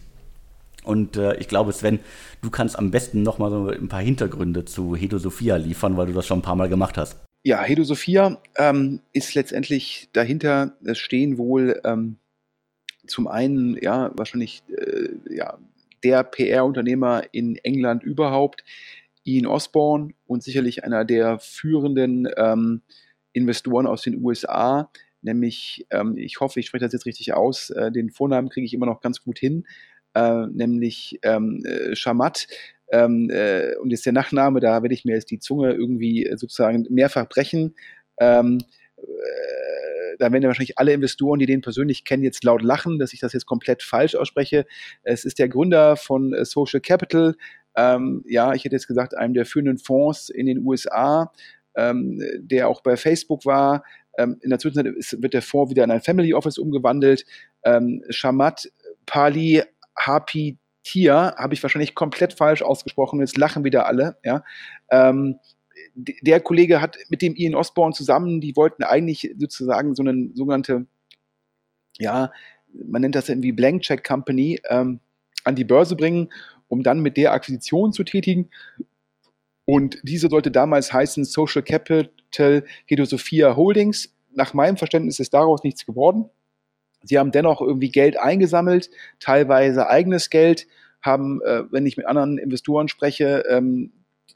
[0.84, 2.00] Und äh, ich glaube, Sven,
[2.42, 6.06] du kannst am besten noch mal so ein paar Hintergründe zu Hedo Sophia liefern, weil
[6.06, 7.16] du das schon ein paar Mal gemacht hast.
[7.44, 12.18] Ja, Hedo Sophia ähm, ist letztendlich dahinter, es stehen wohl ähm,
[13.04, 15.58] zum einen, ja, wahrscheinlich äh, ja,
[16.04, 18.62] der PR-Unternehmer in England überhaupt,
[19.24, 22.82] Ian Osborne und sicherlich einer der führenden ähm,
[23.32, 24.88] Investoren aus den USA,
[25.20, 28.74] nämlich, ähm, ich hoffe, ich spreche das jetzt richtig aus, äh, den Vornamen kriege ich
[28.74, 29.66] immer noch ganz gut hin,
[30.14, 32.46] äh, nämlich ähm, äh, Shamat.
[32.92, 36.86] Ähm, äh, und jetzt der Nachname, da werde ich mir jetzt die Zunge irgendwie sozusagen
[36.90, 37.74] mehrfach brechen.
[38.20, 38.58] Ähm,
[38.98, 43.14] äh, da werden ja wahrscheinlich alle Investoren, die den persönlich kennen, jetzt laut lachen, dass
[43.14, 44.66] ich das jetzt komplett falsch ausspreche.
[45.02, 47.34] Es ist der Gründer von äh, Social Capital.
[47.74, 51.32] Ähm, ja, ich hätte jetzt gesagt, einem der führenden Fonds in den USA,
[51.74, 53.84] ähm, der auch bei Facebook war.
[54.18, 57.24] Ähm, in der Zwischenzeit ist, wird der Fonds wieder in ein Family Office umgewandelt.
[57.64, 58.70] Ähm, Shamat
[59.06, 59.62] Pali
[59.96, 63.20] Hapi Tia habe ich wahrscheinlich komplett falsch ausgesprochen.
[63.20, 64.16] Jetzt lachen wieder alle.
[64.24, 64.44] Ja.
[64.90, 65.38] Ähm,
[65.94, 70.86] der Kollege hat mit dem Ian Osborne zusammen, die wollten eigentlich sozusagen so eine sogenannte,
[71.98, 72.30] ja,
[72.72, 75.00] man nennt das irgendwie Blank Check Company, ähm,
[75.44, 76.32] an die Börse bringen,
[76.68, 78.50] um dann mit der Akquisition zu tätigen.
[79.64, 84.14] Und diese sollte damals heißen Social Capital Hedosophia Holdings.
[84.34, 86.30] Nach meinem Verständnis ist daraus nichts geworden.
[87.02, 88.90] Sie haben dennoch irgendwie Geld eingesammelt,
[89.20, 90.66] teilweise eigenes Geld,
[91.02, 93.92] haben, äh, wenn ich mit anderen Investoren spreche, ähm,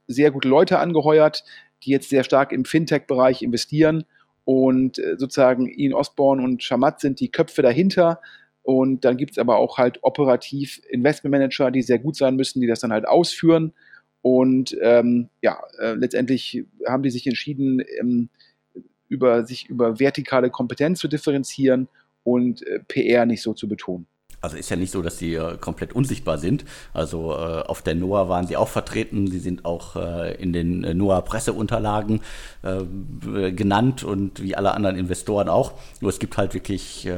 [0.09, 1.45] sehr gute Leute angeheuert,
[1.83, 4.05] die jetzt sehr stark im Fintech-Bereich investieren.
[4.45, 8.21] Und äh, sozusagen Ian Osborne und Shamat sind die Köpfe dahinter.
[8.63, 12.67] Und dann gibt es aber auch halt operativ Investmentmanager, die sehr gut sein müssen, die
[12.67, 13.73] das dann halt ausführen.
[14.23, 18.29] Und ähm, ja, äh, letztendlich haben die sich entschieden, ähm,
[19.09, 21.89] über sich über vertikale Kompetenz zu differenzieren
[22.27, 24.07] und äh, PR nicht so zu betonen.
[24.41, 26.65] Also ist ja nicht so, dass sie äh, komplett unsichtbar sind.
[26.93, 29.29] Also äh, auf der NOAA waren sie auch vertreten.
[29.29, 32.21] Sie sind auch äh, in den äh, NOAA Presseunterlagen
[32.63, 35.73] äh, genannt und wie alle anderen Investoren auch.
[36.01, 37.09] Nur es gibt halt wirklich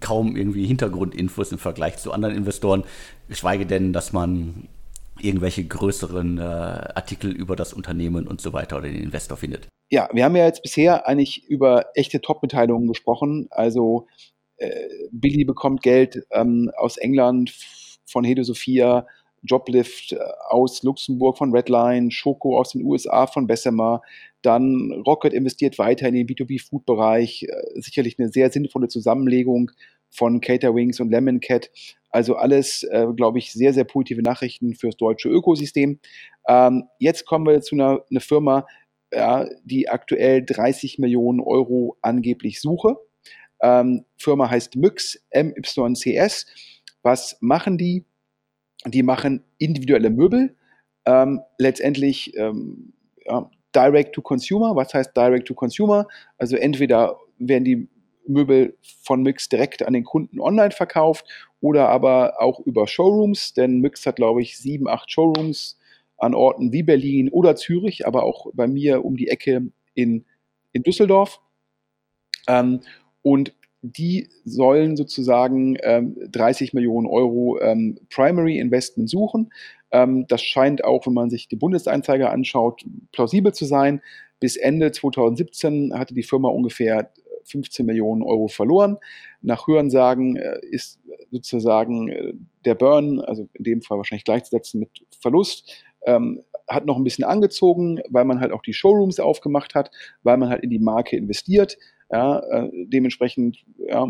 [0.00, 2.84] kaum irgendwie Hintergrundinfos im Vergleich zu anderen Investoren,
[3.28, 4.68] geschweige denn, dass man
[5.20, 9.68] irgendwelche größeren Artikel über das Unternehmen und so weiter oder den Investor findet.
[9.90, 13.48] Ja, wir haben ja jetzt bisher eigentlich über echte Top-Mitteilungen gesprochen.
[13.50, 14.06] Also
[14.60, 17.52] äh, Billy bekommt Geld ähm, aus England
[18.06, 19.06] von Hede Sophia,
[19.42, 24.02] Joblift äh, aus Luxemburg von Redline, Schoko aus den USA von Bessemer,
[24.42, 29.70] dann Rocket investiert weiter in den B2B-Food-Bereich, äh, sicherlich eine sehr sinnvolle Zusammenlegung
[30.10, 31.70] von Caterwings und Lemon Cat.
[32.10, 36.00] Also alles, äh, glaube ich, sehr, sehr positive Nachrichten fürs deutsche Ökosystem.
[36.48, 38.66] Ähm, jetzt kommen wir zu einer, einer Firma,
[39.12, 42.96] ja, die aktuell 30 Millionen Euro angeblich suche.
[43.62, 46.46] Ähm, Firma heißt MYX, MYCS.
[47.02, 48.04] Was machen die?
[48.86, 50.56] Die machen individuelle Möbel,
[51.04, 52.94] ähm, letztendlich ähm,
[53.26, 54.74] ja, Direct to Consumer.
[54.74, 56.06] Was heißt Direct to Consumer?
[56.38, 57.88] Also entweder werden die
[58.26, 61.26] Möbel von Mix direkt an den Kunden online verkauft
[61.60, 65.78] oder aber auch über Showrooms, denn Mix hat, glaube ich, sieben, acht Showrooms
[66.16, 70.24] an Orten wie Berlin oder Zürich, aber auch bei mir um die Ecke in,
[70.72, 71.40] in Düsseldorf.
[72.46, 72.80] Ähm,
[73.22, 79.52] und die sollen sozusagen ähm, 30 Millionen Euro ähm, Primary Investment suchen.
[79.90, 84.02] Ähm, das scheint auch, wenn man sich die Bundesanzeiger anschaut, plausibel zu sein.
[84.38, 87.10] Bis Ende 2017 hatte die Firma ungefähr
[87.44, 88.98] 15 Millionen Euro verloren.
[89.42, 91.00] Nach Hörensagen äh, ist
[91.30, 92.32] sozusagen äh,
[92.64, 94.90] der Burn, also in dem Fall wahrscheinlich gleichzusetzen mit
[95.20, 99.90] Verlust, ähm, hat noch ein bisschen angezogen, weil man halt auch die Showrooms aufgemacht hat,
[100.22, 101.78] weil man halt in die Marke investiert.
[102.10, 104.06] Ja, äh, dementsprechend ja,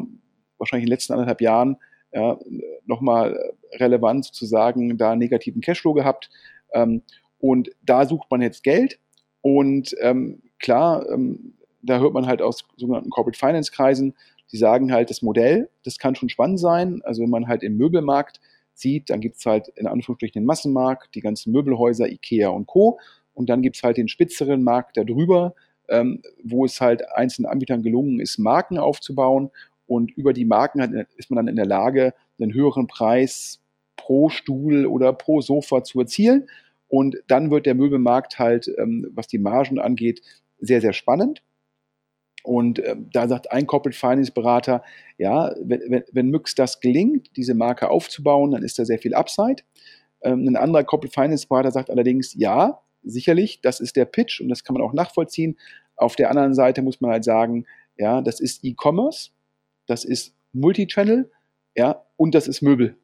[0.59, 1.77] wahrscheinlich in den letzten anderthalb Jahren
[2.13, 2.39] ja,
[2.87, 6.31] nochmal relevant sozusagen da negativen Cashflow gehabt.
[6.73, 7.03] Ähm,
[7.39, 8.99] und da sucht man jetzt Geld.
[9.43, 14.15] Und ähm, klar, ähm, da hört man halt aus sogenannten Corporate Finance Kreisen,
[14.53, 17.01] die sagen halt, das Modell, das kann schon spannend sein.
[17.05, 18.41] Also wenn man halt im Möbelmarkt
[18.75, 22.99] sieht, dann gibt es halt in Anführungsstrichen den Massenmarkt, die ganzen Möbelhäuser, Ikea und Co.
[23.33, 25.55] Und dann gibt es halt den spitzeren Markt darüber,
[25.91, 29.51] ähm, wo es halt einzelnen Anbietern gelungen ist, Marken aufzubauen.
[29.87, 33.61] Und über die Marken hat, ist man dann in der Lage, einen höheren Preis
[33.97, 36.49] pro Stuhl oder pro Sofa zu erzielen.
[36.89, 40.23] Und dann wird der Möbelmarkt halt, ähm, was die Margen angeht,
[40.59, 41.43] sehr, sehr spannend.
[42.43, 44.83] Und äh, da sagt ein Corporate Finance Berater,
[45.19, 49.15] ja, wenn, wenn, wenn Myx das gelingt, diese Marke aufzubauen, dann ist da sehr viel
[49.15, 49.63] Upside.
[50.23, 54.49] Ähm, ein anderer Corporate Finance Berater sagt allerdings, ja, sicherlich, das ist der Pitch und
[54.49, 55.59] das kann man auch nachvollziehen.
[55.97, 59.31] Auf der anderen Seite muss man halt sagen, ja, das ist E-Commerce,
[59.87, 61.31] das ist Multichannel,
[61.77, 62.97] ja, und das ist Möbel.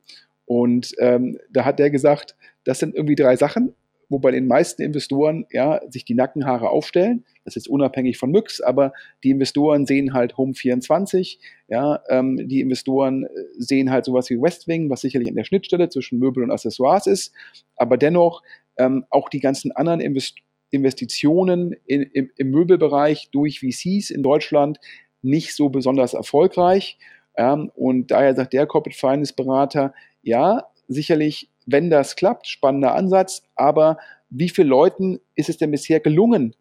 [0.47, 3.75] Und ähm, da hat der gesagt, das sind irgendwie drei Sachen,
[4.09, 7.25] wo bei den meisten Investoren ja, sich die Nackenhaare aufstellen.
[7.45, 8.93] Das ist unabhängig von Myx, aber
[9.25, 11.39] die Investoren sehen halt Home24,
[11.69, 13.29] ja, ähm, die Investoren äh,
[13.59, 17.33] sehen halt sowas wie Westwing, was sicherlich an der Schnittstelle zwischen Möbel und Accessoires ist,
[17.77, 18.43] aber dennoch
[18.79, 20.37] ähm, auch die ganzen anderen Invest
[20.71, 24.79] Investitionen in, im, im, Möbelbereich durch VCs in Deutschland
[25.23, 26.99] nicht so besonders erfolgreich.
[27.37, 33.43] Ähm, und daher sagt der Corporate Finance Berater, ja, sicherlich wenn das klappt, spannender Ansatz,
[33.55, 33.99] aber
[34.31, 36.55] wie vielen Leuten ist es denn bisher gelungen,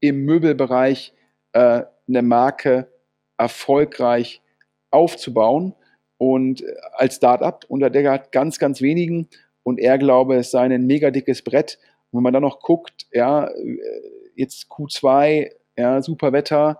[0.00, 1.14] im Möbelbereich
[1.52, 2.88] äh, eine Marke
[3.38, 4.42] erfolgreich
[4.90, 5.74] aufzubauen
[6.18, 9.28] und äh, als Startup unter der ganz, ganz wenigen
[9.64, 11.78] und er glaube, es sei ein mega dickes Brett.
[12.10, 13.78] Und wenn man dann noch guckt, ja, äh,
[14.36, 16.78] jetzt Q2, ja, super Wetter,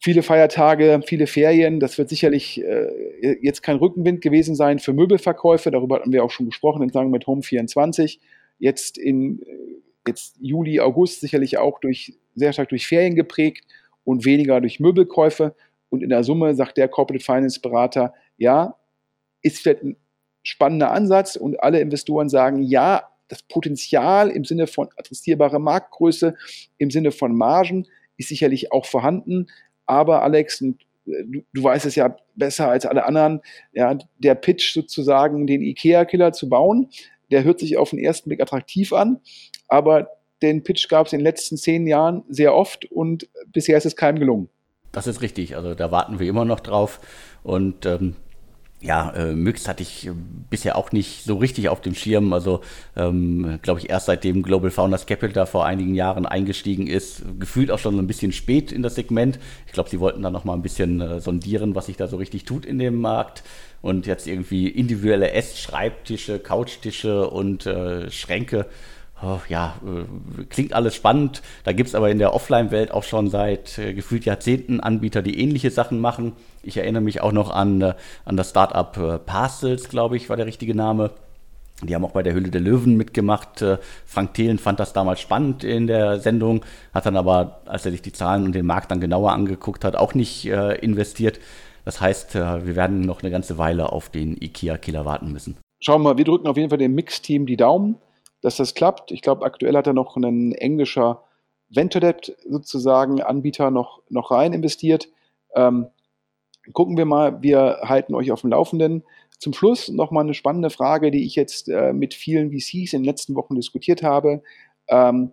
[0.00, 1.80] viele Feiertage, viele Ferien.
[1.80, 5.70] Das wird sicherlich äh, jetzt kein Rückenwind gewesen sein für Möbelverkäufe.
[5.70, 8.20] Darüber hatten wir auch schon gesprochen Sagen mit Home 24.
[8.58, 13.66] Jetzt in äh, jetzt Juli, August sicherlich auch durch sehr stark durch Ferien geprägt
[14.04, 15.54] und weniger durch Möbelkäufe.
[15.90, 18.76] Und in der Summe sagt der Corporate Finance Berater, ja,
[19.42, 19.96] ist vielleicht ein
[20.48, 26.34] spannender Ansatz und alle Investoren sagen, ja, das Potenzial im Sinne von adressierbare Marktgröße,
[26.78, 27.86] im Sinne von Margen
[28.16, 29.48] ist sicherlich auch vorhanden.
[29.84, 30.72] Aber Alex, äh,
[31.04, 33.42] du, du weißt es ja besser als alle anderen,
[33.72, 36.88] ja, der Pitch sozusagen, den IKEA-Killer zu bauen,
[37.30, 39.20] der hört sich auf den ersten Blick attraktiv an,
[39.68, 40.08] aber
[40.40, 43.96] den Pitch gab es in den letzten zehn Jahren sehr oft und bisher ist es
[43.96, 44.48] keinem gelungen.
[44.92, 47.00] Das ist richtig, also da warten wir immer noch drauf
[47.42, 48.16] und ähm,
[48.80, 50.12] ja, äh, Myx hatte ich äh,
[50.50, 52.32] bisher auch nicht so richtig auf dem Schirm.
[52.32, 52.60] Also,
[52.96, 57.70] ähm, glaube ich, erst seitdem Global Founders Capital da vor einigen Jahren eingestiegen ist, gefühlt
[57.70, 59.40] auch schon ein bisschen spät in das Segment.
[59.66, 62.18] Ich glaube, sie wollten da noch mal ein bisschen äh, sondieren, was sich da so
[62.18, 63.42] richtig tut in dem Markt.
[63.80, 68.66] Und jetzt irgendwie individuelle Essschreibtische, Couchtische und äh, Schränke
[69.22, 71.42] oh, ja, äh, klingt alles spannend.
[71.64, 75.40] Da gibt es aber in der Offline-Welt auch schon seit äh, gefühlt Jahrzehnten Anbieter, die
[75.40, 76.32] ähnliche Sachen machen.
[76.62, 77.94] Ich erinnere mich auch noch an, äh,
[78.24, 81.10] an das Startup äh, Parcels, glaube ich, war der richtige Name.
[81.82, 83.62] Die haben auch bei der Hülle der Löwen mitgemacht.
[83.62, 87.92] Äh, Frank Thelen fand das damals spannend in der Sendung, hat dann aber, als er
[87.92, 91.38] sich die Zahlen und den Markt dann genauer angeguckt hat, auch nicht investiert.
[91.84, 95.56] Das heißt, wir werden noch eine ganze Weile auf den IKEA-Killer warten müssen.
[95.80, 97.96] Schauen wir mal, wir drücken auf jeden Fall dem Mix-Team die Daumen
[98.40, 99.10] dass das klappt.
[99.10, 101.24] Ich glaube, aktuell hat er noch ein englischer
[101.70, 105.08] Venture-Debt sozusagen Anbieter noch, noch rein investiert.
[105.54, 105.88] Ähm,
[106.72, 109.04] gucken wir mal, wir halten euch auf dem Laufenden.
[109.38, 113.04] Zum Schluss nochmal eine spannende Frage, die ich jetzt äh, mit vielen VCs in den
[113.04, 114.42] letzten Wochen diskutiert habe.
[114.88, 115.32] Ähm,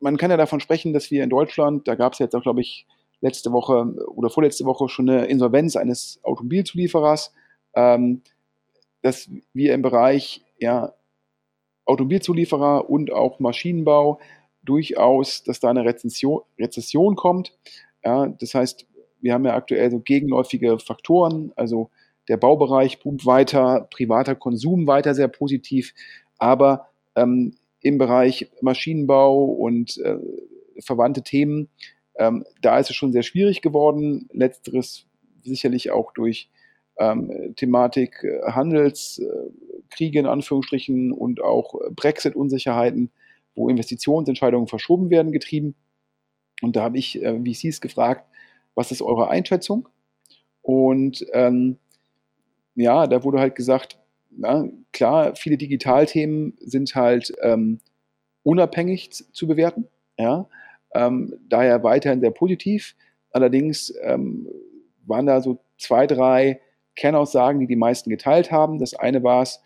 [0.00, 2.60] man kann ja davon sprechen, dass wir in Deutschland, da gab es jetzt auch, glaube
[2.60, 2.86] ich,
[3.20, 7.32] letzte Woche oder vorletzte Woche schon eine Insolvenz eines Automobilzulieferers,
[7.74, 8.22] ähm,
[9.02, 10.94] dass wir im Bereich ja,
[11.88, 14.20] Automobilzulieferer und auch Maschinenbau
[14.62, 17.56] durchaus, dass da eine Rezession, Rezession kommt.
[18.04, 18.86] Ja, das heißt,
[19.20, 21.90] wir haben ja aktuell so gegenläufige Faktoren, also
[22.28, 25.94] der Baubereich boomt weiter, privater Konsum weiter sehr positiv,
[26.38, 30.18] aber ähm, im Bereich Maschinenbau und äh,
[30.80, 31.68] verwandte Themen,
[32.16, 34.28] ähm, da ist es schon sehr schwierig geworden.
[34.32, 35.06] Letzteres
[35.42, 36.50] sicherlich auch durch
[36.98, 43.10] ähm, Thematik äh, Handelskriege in Anführungsstrichen und auch äh, Brexit-Unsicherheiten,
[43.54, 45.74] wo Investitionsentscheidungen verschoben werden, getrieben.
[46.62, 48.24] Und da habe ich äh, VCs gefragt,
[48.74, 49.88] was ist eure Einschätzung?
[50.62, 51.78] Und ähm,
[52.74, 53.98] ja, da wurde halt gesagt,
[54.30, 57.80] na, klar, viele Digitalthemen sind halt ähm,
[58.42, 59.88] unabhängig zu bewerten.
[60.18, 60.48] Ja?
[60.94, 62.94] Ähm, daher weiterhin sehr positiv.
[63.30, 64.48] Allerdings ähm,
[65.06, 66.60] waren da so zwei, drei
[66.98, 68.78] Kernaussagen, die die meisten geteilt haben.
[68.78, 69.62] Das eine war es,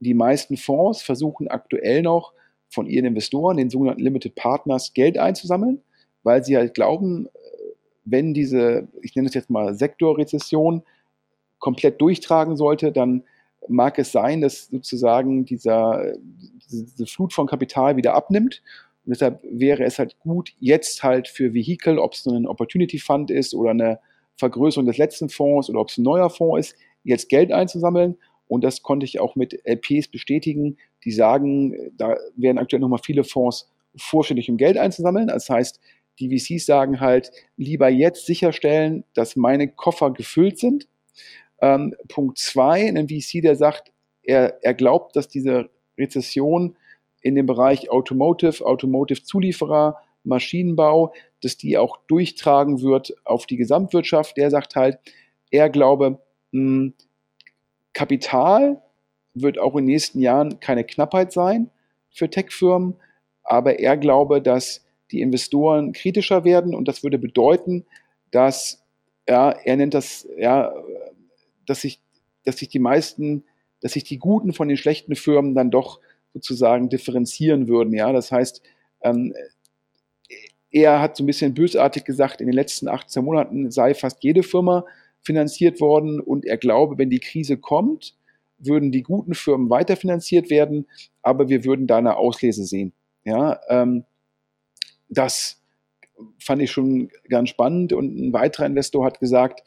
[0.00, 2.32] die meisten Fonds versuchen aktuell noch
[2.70, 5.82] von ihren Investoren, den sogenannten Limited Partners, Geld einzusammeln,
[6.22, 7.30] weil sie halt glauben, äh,
[8.04, 10.82] wenn diese, ich nenne es jetzt mal Sektorrezession,
[11.58, 13.24] komplett durchtragen sollte, dann
[13.66, 16.14] mag es sein, dass sozusagen dieser,
[16.70, 18.62] diese Flut von Kapital wieder abnimmt.
[19.04, 23.32] Und deshalb wäre es halt gut, jetzt halt für Vehikel, ob es ein Opportunity Fund
[23.32, 23.98] ist oder eine
[24.38, 28.16] Vergrößerung des letzten Fonds oder ob es ein neuer Fonds ist, jetzt Geld einzusammeln
[28.46, 33.24] Und das konnte ich auch mit LPs bestätigen, die sagen, da werden aktuell nochmal viele
[33.24, 35.28] Fonds vorstellig, um Geld einzusammeln.
[35.28, 35.80] Das heißt,
[36.18, 40.88] die VCs sagen halt, lieber jetzt sicherstellen, dass meine Koffer gefüllt sind.
[41.60, 46.76] Ähm, Punkt zwei, ein VC, der sagt, er, er glaubt, dass diese Rezession
[47.20, 49.96] in dem Bereich Automotive, Automotive-Zulieferer,
[50.28, 51.12] Maschinenbau,
[51.42, 54.36] dass die auch durchtragen wird auf die Gesamtwirtschaft.
[54.36, 54.98] Der sagt halt,
[55.50, 56.20] er glaube,
[56.52, 56.94] hm,
[57.92, 58.82] Kapital
[59.34, 61.70] wird auch in den nächsten Jahren keine Knappheit sein
[62.10, 62.94] für Tech-Firmen,
[63.42, 67.86] aber er glaube, dass die Investoren kritischer werden und das würde bedeuten,
[68.30, 68.84] dass
[69.28, 70.72] ja, er nennt das, ja,
[71.66, 72.00] dass sich,
[72.44, 73.44] dass sich die meisten,
[73.80, 76.00] dass sich die guten von den schlechten Firmen dann doch
[76.32, 77.92] sozusagen differenzieren würden.
[77.92, 78.62] Ja, das heißt,
[79.02, 79.34] ähm,
[80.70, 84.42] er hat so ein bisschen bösartig gesagt, in den letzten 18 Monaten sei fast jede
[84.42, 84.84] Firma
[85.20, 88.14] finanziert worden und er glaube, wenn die Krise kommt,
[88.58, 90.86] würden die guten Firmen weiterfinanziert werden,
[91.22, 92.92] aber wir würden da eine Auslese sehen.
[93.24, 94.04] Ja, ähm,
[95.08, 95.62] das
[96.38, 99.62] fand ich schon ganz spannend und ein weiterer Investor hat gesagt,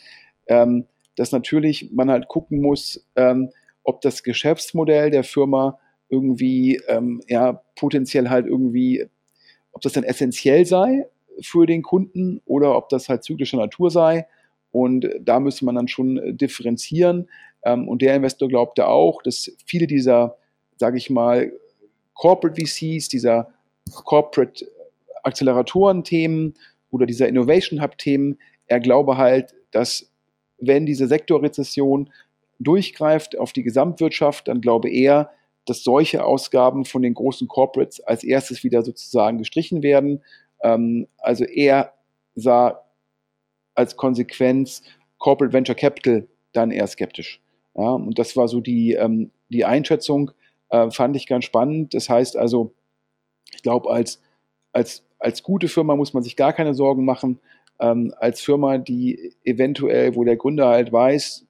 [0.48, 0.86] ähm,
[1.16, 3.52] dass natürlich man halt gucken muss, ähm,
[3.84, 5.80] ob das Geschäftsmodell der Firma
[6.10, 9.06] irgendwie ähm, ja potenziell halt irgendwie,
[9.72, 11.06] ob das dann essentiell sei
[11.42, 14.28] für den Kunden oder ob das halt zyklischer Natur sei.
[14.72, 17.30] Und da müsste man dann schon differenzieren.
[17.64, 20.38] Ähm, und der Investor glaubte auch, dass viele dieser,
[20.78, 21.52] sage ich mal,
[22.14, 23.50] Corporate VCs, dieser
[23.92, 24.66] Corporate
[25.24, 26.54] Acceleratoren-Themen
[26.92, 30.12] oder dieser Innovation Hub-Themen, er glaube halt, dass
[30.60, 32.12] wenn diese Sektorrezession
[32.60, 35.32] durchgreift auf die Gesamtwirtschaft, dann glaube er,
[35.66, 40.24] dass solche Ausgaben von den großen Corporates als erstes wieder sozusagen gestrichen werden.
[40.64, 41.94] Ähm, also er
[42.36, 42.84] sah
[43.76, 44.84] als Konsequenz
[45.18, 47.42] Corporate Venture Capital dann eher skeptisch.
[47.76, 50.32] Ja, und das war so die, ähm, die Einschätzung,
[50.70, 51.94] äh, fand ich ganz spannend.
[51.94, 52.74] Das heißt also,
[53.54, 54.22] ich glaube, als,
[54.74, 57.40] als, als gute Firma muss man sich gar keine Sorgen machen.
[57.80, 61.48] Ähm, als Firma, die eventuell, wo der Gründer halt weiß,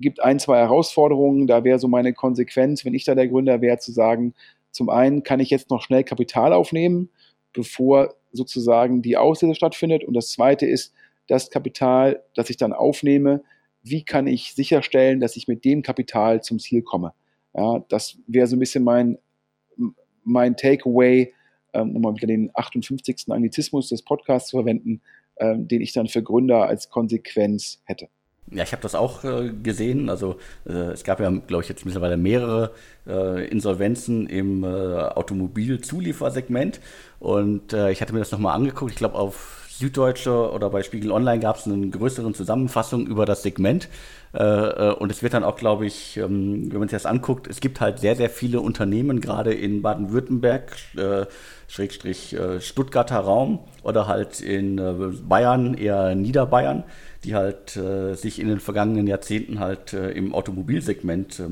[0.00, 1.46] gibt ein, zwei Herausforderungen.
[1.46, 4.34] Da wäre so meine Konsequenz, wenn ich da der Gründer wäre, zu sagen,
[4.70, 7.10] zum einen kann ich jetzt noch schnell Kapital aufnehmen,
[7.52, 10.04] bevor sozusagen die Auslese stattfindet.
[10.04, 10.92] Und das zweite ist,
[11.28, 13.42] das Kapital, das ich dann aufnehme,
[13.82, 17.12] wie kann ich sicherstellen, dass ich mit dem Kapital zum Ziel komme.
[17.54, 19.18] Ja, das wäre so ein bisschen mein,
[20.24, 21.32] mein Takeaway,
[21.72, 23.26] ähm, um mal wieder den 58.
[23.28, 25.00] Anglizismus des Podcasts zu verwenden,
[25.38, 28.08] ähm, den ich dann für Gründer als Konsequenz hätte.
[28.50, 30.08] Ja, ich habe das auch äh, gesehen.
[30.08, 32.72] Also äh, es gab ja, glaube ich, jetzt mittlerweile mehrere
[33.06, 36.80] äh, Insolvenzen im äh, Automobilzuliefersegment.
[37.18, 38.92] Und äh, ich hatte mir das nochmal angeguckt.
[38.92, 43.42] Ich glaube, auf Süddeutsche oder bei Spiegel Online gab es eine größere Zusammenfassung über das
[43.42, 43.88] Segment.
[44.34, 47.46] Äh, äh, und es wird dann auch, glaube ich, ähm, wenn man sich das anguckt,
[47.46, 51.26] es gibt halt sehr, sehr viele Unternehmen, gerade in Baden-Württemberg, äh,
[51.68, 54.80] Schrägstrich Stuttgarter Raum oder halt in
[55.28, 56.84] Bayern, eher Niederbayern,
[57.24, 61.42] die halt sich in den vergangenen Jahrzehnten halt im Automobilsegment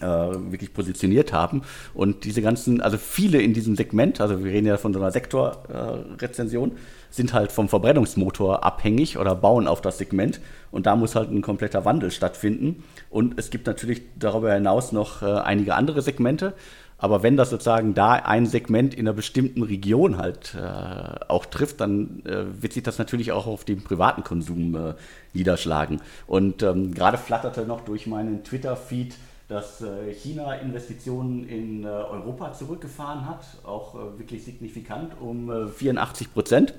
[0.00, 1.62] ähm, wirklich positioniert haben.
[1.94, 5.10] Und diese ganzen, also viele in diesem Segment, also wir reden ja von so einer
[5.10, 6.72] Sektorrezension,
[7.10, 10.40] sind halt vom Verbrennungsmotor abhängig oder bauen auf das Segment.
[10.70, 12.84] Und da muss halt ein kompletter Wandel stattfinden.
[13.10, 16.54] Und es gibt natürlich darüber hinaus noch äh, einige andere Segmente.
[17.00, 21.80] Aber wenn das sozusagen da ein Segment in einer bestimmten Region halt äh, auch trifft,
[21.80, 24.94] dann äh, wird sich das natürlich auch auf den privaten Konsum äh,
[25.32, 26.00] niederschlagen.
[26.26, 29.14] Und ähm, gerade flatterte noch durch meinen Twitter-Feed,
[29.48, 36.32] dass äh, China Investitionen in äh, Europa zurückgefahren hat, auch äh, wirklich signifikant um 84
[36.32, 36.74] Prozent.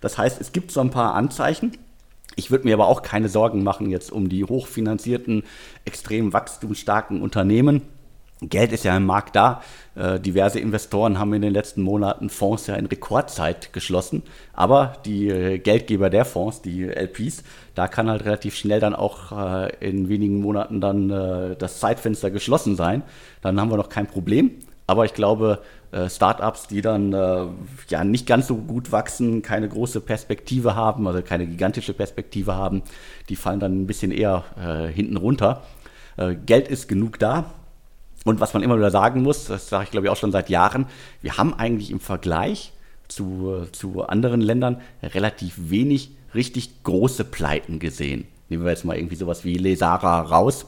[0.00, 1.76] Das heißt, es gibt so ein paar Anzeichen.
[2.36, 5.42] Ich würde mir aber auch keine Sorgen machen jetzt um die hochfinanzierten,
[5.84, 7.82] extrem wachstumsstarken Unternehmen.
[8.42, 9.62] Geld ist ja im Markt da.
[9.94, 14.22] Äh, diverse Investoren haben in den letzten Monaten Fonds ja in Rekordzeit geschlossen.
[14.54, 19.32] Aber die äh, Geldgeber der Fonds, die LPs, da kann halt relativ schnell dann auch
[19.32, 21.08] äh, in wenigen Monaten dann
[21.58, 23.02] das Zeitfenster geschlossen sein.
[23.42, 24.52] Dann haben wir noch kein Problem.
[24.86, 25.62] Aber ich glaube,
[26.08, 27.12] Startups, die dann
[27.88, 32.82] ja nicht ganz so gut wachsen, keine große Perspektive haben, also keine gigantische Perspektive haben,
[33.28, 34.44] die fallen dann ein bisschen eher
[34.92, 35.62] hinten runter.
[36.44, 37.52] Geld ist genug da.
[38.24, 40.50] Und was man immer wieder sagen muss, das sage ich glaube ich auch schon seit
[40.50, 40.86] Jahren,
[41.22, 42.72] wir haben eigentlich im Vergleich
[43.08, 48.26] zu, zu anderen Ländern relativ wenig richtig große Pleiten gesehen.
[48.48, 50.66] Nehmen wir jetzt mal irgendwie sowas wie Lesara raus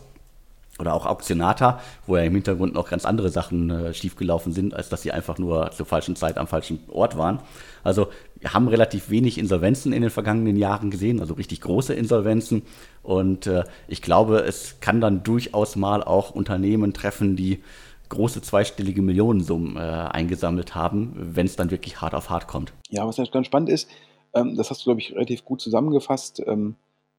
[0.78, 4.88] oder auch Auktionata, wo ja im Hintergrund noch ganz andere Sachen äh, schiefgelaufen sind, als
[4.88, 7.40] dass sie einfach nur zur falschen Zeit am falschen Ort waren.
[7.84, 8.08] Also
[8.42, 12.62] wir haben relativ wenig Insolvenzen in den vergangenen Jahren gesehen, also richtig große Insolvenzen.
[13.04, 17.62] Und äh, ich glaube, es kann dann durchaus mal auch Unternehmen treffen, die
[18.08, 22.72] große zweistellige Millionensummen äh, eingesammelt haben, wenn es dann wirklich hart auf hart kommt.
[22.90, 23.88] Ja, was ganz spannend ist,
[24.34, 26.42] ähm, das hast du, glaube ich, relativ gut zusammengefasst.
[26.44, 26.74] Ähm,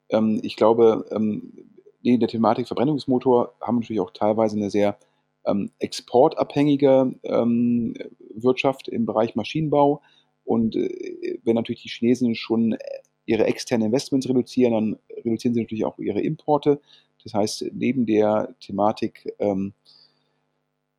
[0.09, 1.53] ähm, ich glaube, ähm,
[2.01, 4.97] neben der Thematik Verbrennungsmotor haben natürlich auch teilweise eine sehr
[5.45, 7.95] ähm, exportabhängige ähm,
[8.35, 10.01] Wirtschaft im Bereich Maschinenbau.
[10.45, 12.77] Und äh, wenn natürlich die Chinesen schon
[13.25, 16.81] ihre externen Investments reduzieren, dann reduzieren sie natürlich auch ihre Importe.
[17.23, 19.73] Das heißt, neben der Thematik ähm,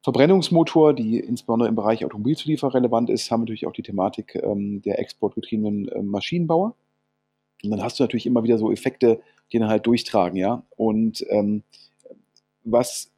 [0.02, 4.82] Verbrennungsmotor, die insbesondere im Bereich Automobilzulieferer relevant ist, haben wir natürlich auch die Thematik ähm,
[4.82, 6.74] der exportgetriebenen äh, Maschinenbauer.
[7.62, 9.20] Und dann hast du natürlich immer wieder so Effekte,
[9.50, 10.62] die dann halt durchtragen, ja.
[10.76, 11.62] Und ähm,
[12.64, 13.10] was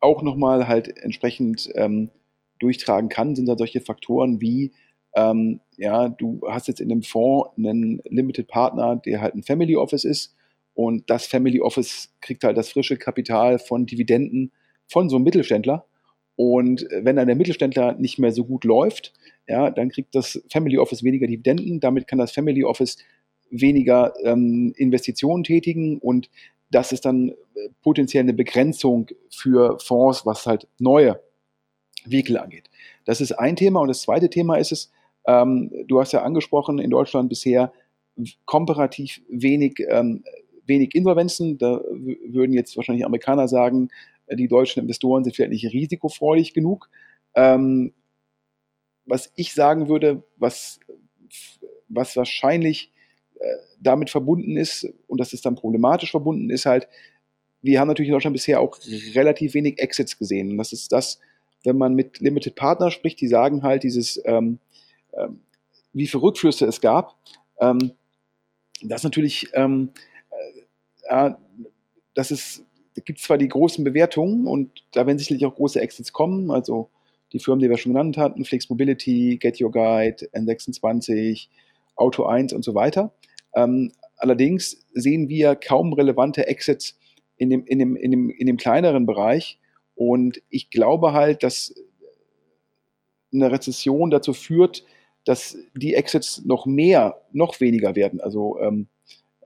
[0.00, 2.10] auch nochmal halt entsprechend ähm,
[2.58, 4.72] durchtragen kann, sind dann solche Faktoren wie,
[5.14, 9.76] ähm, ja, du hast jetzt in dem Fonds einen Limited Partner, der halt ein Family
[9.76, 10.34] Office ist
[10.74, 14.52] und das Family Office kriegt halt das frische Kapital von Dividenden
[14.86, 15.86] von so einem Mittelständler.
[16.36, 19.12] Und wenn dann der Mittelständler nicht mehr so gut läuft,
[19.48, 21.80] ja, dann kriegt das Family Office weniger Dividenden.
[21.80, 22.96] Damit kann das Family Office
[23.50, 26.30] weniger ähm, Investitionen tätigen und
[26.70, 27.34] das ist dann äh,
[27.82, 31.20] potenziell eine Begrenzung für Fonds, was halt neue
[32.04, 32.70] Vehikel angeht.
[33.04, 34.92] Das ist ein Thema und das zweite Thema ist es,
[35.28, 37.72] ähm, du hast ja angesprochen, in Deutschland bisher
[38.46, 40.24] komparativ wenig, ähm,
[40.64, 41.58] wenig Insolvenzen.
[41.58, 41.82] Da
[42.26, 43.90] würden jetzt wahrscheinlich Amerikaner sagen,
[44.26, 46.88] äh, die deutschen Investoren sind vielleicht nicht risikofreudig genug.
[47.34, 47.92] Ähm,
[49.04, 50.80] was ich sagen würde, was,
[51.88, 52.90] was wahrscheinlich
[53.38, 53.44] äh,
[53.80, 56.88] damit verbunden ist, und das ist dann problematisch verbunden, ist halt,
[57.60, 58.78] wir haben natürlich in Deutschland bisher auch
[59.14, 60.52] relativ wenig Exits gesehen.
[60.52, 61.20] Und das ist das,
[61.64, 64.58] wenn man mit Limited Partner spricht, die sagen halt dieses, ähm,
[65.92, 67.16] wie viele Rückflüsse es gab.
[67.60, 67.92] Ähm,
[68.82, 69.90] das natürlich, ähm,
[71.08, 71.32] äh,
[72.14, 72.64] das ist,
[72.94, 76.90] da gibt zwar die großen Bewertungen und da werden sicherlich auch große Exits kommen, also
[77.32, 81.48] die Firmen, die wir schon genannt hatten, Flix Mobility, Get Your Guide, N26,
[81.94, 83.12] Auto 1 und so weiter.
[83.54, 86.98] Ähm, allerdings sehen wir kaum relevante Exits
[87.36, 89.58] in dem, in, dem, in, dem, in dem kleineren Bereich.
[89.94, 91.74] Und ich glaube halt, dass
[93.32, 94.84] eine Rezession dazu führt,
[95.28, 98.20] dass die Exits noch mehr, noch weniger werden.
[98.20, 98.88] Also ähm,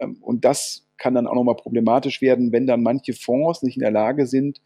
[0.02, 3.82] ähm, und das kann dann auch nochmal problematisch werden, wenn dann manche Fonds nicht in
[3.82, 4.60] der Lage sind,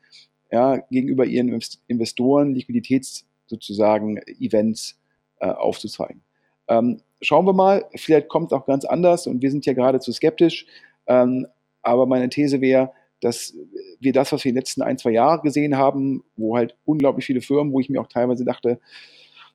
[0.50, 4.98] ja, gegenüber ihren Investoren Liquiditäts sozusagen Events
[5.40, 6.22] äh, aufzuzeigen.
[6.68, 10.00] Ähm, schauen wir mal, vielleicht kommt es auch ganz anders und wir sind ja gerade
[10.00, 10.66] zu skeptisch.
[11.06, 11.46] Ähm,
[11.82, 13.54] aber meine These wäre, dass
[14.00, 17.24] wir das, was wir in den letzten ein, zwei Jahren gesehen haben, wo halt unglaublich
[17.24, 18.78] viele Firmen, wo ich mir auch teilweise dachte,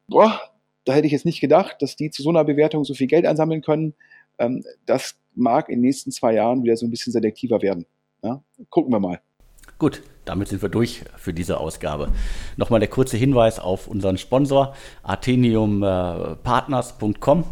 [0.08, 0.40] boah,
[0.86, 3.26] da hätte ich jetzt nicht gedacht, dass die zu so einer Bewertung so viel Geld
[3.26, 3.94] ansammeln können.
[4.40, 7.86] Ähm, das mag in den nächsten zwei Jahren wieder so ein bisschen selektiver werden.
[8.24, 8.42] Ja?
[8.70, 9.22] Gucken wir mal.
[9.78, 12.12] Gut, damit sind wir durch für diese Ausgabe.
[12.56, 17.46] Nochmal der kurze Hinweis auf unseren Sponsor atheniumpartners.com.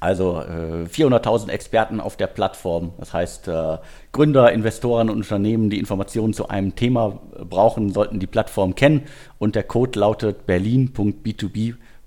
[0.00, 2.94] Also äh, 400.000 Experten auf der Plattform.
[2.98, 3.76] Das heißt, äh,
[4.10, 9.02] Gründer, Investoren und Unternehmen, die Informationen zu einem Thema brauchen, sollten die Plattform kennen.
[9.38, 10.44] Und der Code lautet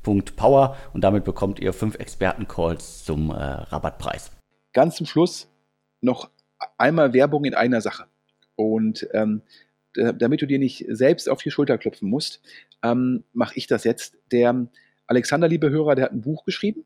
[0.06, 4.32] berlin.b2b.power und damit bekommt ihr fünf Experten-Calls zum äh, Rabattpreis.
[4.74, 5.48] Ganz zum Schluss
[6.02, 6.30] noch
[6.78, 8.06] einmal Werbung in einer Sache.
[8.56, 9.42] Und ähm,
[9.94, 12.42] damit du dir nicht selbst auf die Schulter klopfen musst,
[12.84, 14.18] ähm, mache ich das jetzt.
[14.32, 14.68] Der
[15.08, 16.86] Alexander, liebe Hörer, der hat ein Buch geschrieben.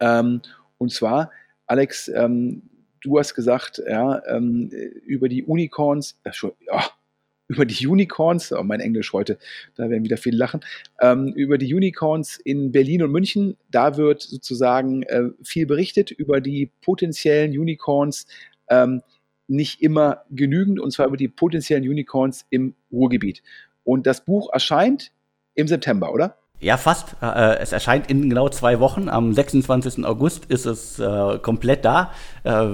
[0.00, 0.42] Ähm,
[0.78, 1.30] und zwar,
[1.66, 2.62] Alex, ähm,
[3.00, 4.68] du hast gesagt, ja, ähm,
[5.04, 6.32] über die Unicorns, äh,
[6.66, 6.84] ja,
[7.48, 9.38] über die Unicorns, oh, mein Englisch heute,
[9.76, 10.60] da werden wieder viele lachen,
[11.00, 13.56] ähm, über die Unicorns in Berlin und München.
[13.70, 18.26] Da wird sozusagen äh, viel berichtet über die potenziellen Unicorns
[18.68, 19.02] ähm,
[19.46, 23.42] nicht immer genügend, und zwar über die potenziellen Unicorns im Ruhrgebiet.
[23.84, 25.12] Und das Buch erscheint
[25.54, 26.38] im September, oder?
[26.60, 27.16] Ja, fast.
[27.20, 29.08] Äh, es erscheint in genau zwei Wochen.
[29.10, 30.04] Am 26.
[30.06, 32.10] August ist es äh, komplett da.
[32.44, 32.68] Äh,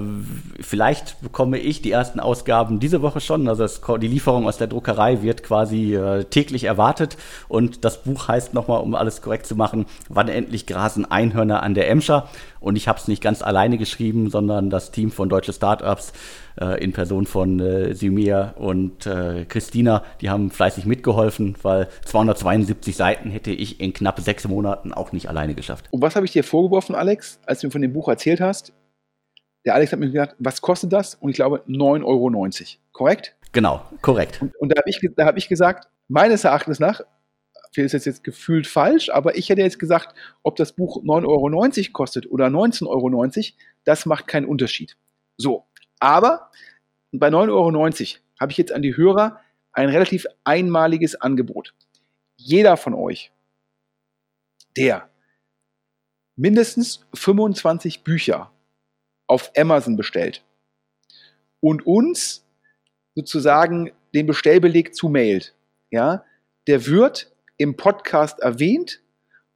[0.61, 3.49] vielleicht bekomme ich die ersten Ausgaben diese Woche schon.
[3.49, 3.67] Also
[3.97, 7.17] die Lieferung aus der Druckerei wird quasi äh, täglich erwartet.
[7.49, 11.73] Und das Buch heißt nochmal, um alles korrekt zu machen, wann endlich grasen Einhörner an
[11.73, 12.29] der Emscher.
[12.61, 16.13] Und ich habe es nicht ganz alleine geschrieben, sondern das Team von Deutsche Startups
[16.59, 22.95] äh, in Person von äh, Simea und äh, Christina, die haben fleißig mitgeholfen, weil 272
[22.95, 25.87] Seiten hätte ich in knapp sechs Monaten auch nicht alleine geschafft.
[25.91, 28.73] Und was habe ich dir vorgeworfen, Alex, als du mir von dem Buch erzählt hast?
[29.65, 31.15] Der Alex hat mir gesagt, was kostet das?
[31.15, 32.31] Und ich glaube 9,90 Euro.
[32.91, 33.35] Korrekt?
[33.51, 34.41] Genau, korrekt.
[34.41, 37.01] Und, und da habe ich, hab ich gesagt, meines Erachtens nach,
[37.77, 41.91] ist jetzt, jetzt gefühlt falsch, aber ich hätte jetzt gesagt, ob das Buch 9,90 Euro
[41.93, 43.31] kostet oder 19,90 Euro,
[43.85, 44.97] das macht keinen Unterschied.
[45.37, 45.65] So,
[45.99, 46.51] aber
[47.11, 49.39] bei 9,90 Euro habe ich jetzt an die Hörer
[49.73, 51.73] ein relativ einmaliges Angebot.
[52.35, 53.31] Jeder von euch,
[54.75, 55.09] der
[56.35, 58.51] mindestens 25 Bücher
[59.27, 60.43] auf Amazon bestellt
[61.59, 62.45] und uns
[63.15, 65.53] sozusagen den Bestellbeleg zumailt,
[65.89, 66.25] ja,
[66.67, 67.31] der wird
[67.61, 69.01] im Podcast erwähnt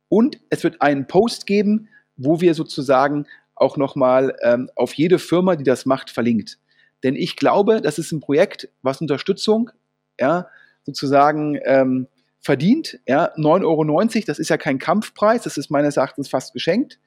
[0.10, 3.26] und es wird einen Post geben, wo wir sozusagen
[3.56, 6.60] auch nochmal ähm, auf jede Firma, die das macht, verlinkt.
[7.04, 9.72] Denn ich glaube, das ist ein Projekt, was Unterstützung
[10.20, 10.48] ja,
[10.84, 12.08] sozusagen ähm,
[12.42, 13.00] verdient.
[13.08, 17.00] Ja, 9,90 Euro, das ist ja kein Kampfpreis, das ist meines Erachtens fast geschenkt.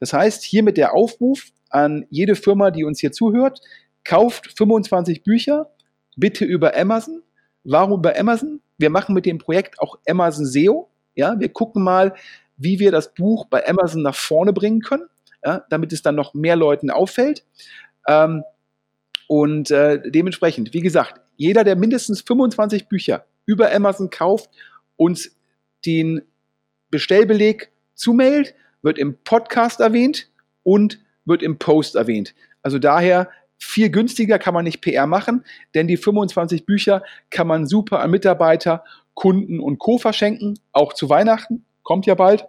[0.00, 3.60] Das heißt, hier mit der Aufruf an jede Firma, die uns hier zuhört,
[4.04, 5.70] kauft 25 Bücher,
[6.16, 7.22] bitte über Amazon.
[7.68, 8.60] Warum über Amazon?
[8.78, 10.88] Wir machen mit dem Projekt auch Amazon SEO.
[11.14, 12.14] Ja, wir gucken mal,
[12.56, 15.04] wie wir das Buch bei Amazon nach vorne bringen können,
[15.44, 17.44] ja, damit es dann noch mehr Leuten auffällt.
[18.06, 18.44] Ähm,
[19.28, 24.50] und äh, dementsprechend, wie gesagt, jeder, der mindestens 25 Bücher über Amazon kauft,
[24.96, 25.36] uns
[25.84, 26.22] den
[26.90, 30.30] Bestellbeleg zumailt, wird im Podcast erwähnt
[30.62, 32.34] und wird im Post erwähnt.
[32.62, 37.66] Also daher viel günstiger kann man nicht PR machen, denn die 25 Bücher kann man
[37.66, 38.84] super an Mitarbeiter,
[39.14, 39.98] Kunden und Co.
[39.98, 42.46] verschenken, auch zu Weihnachten, kommt ja bald.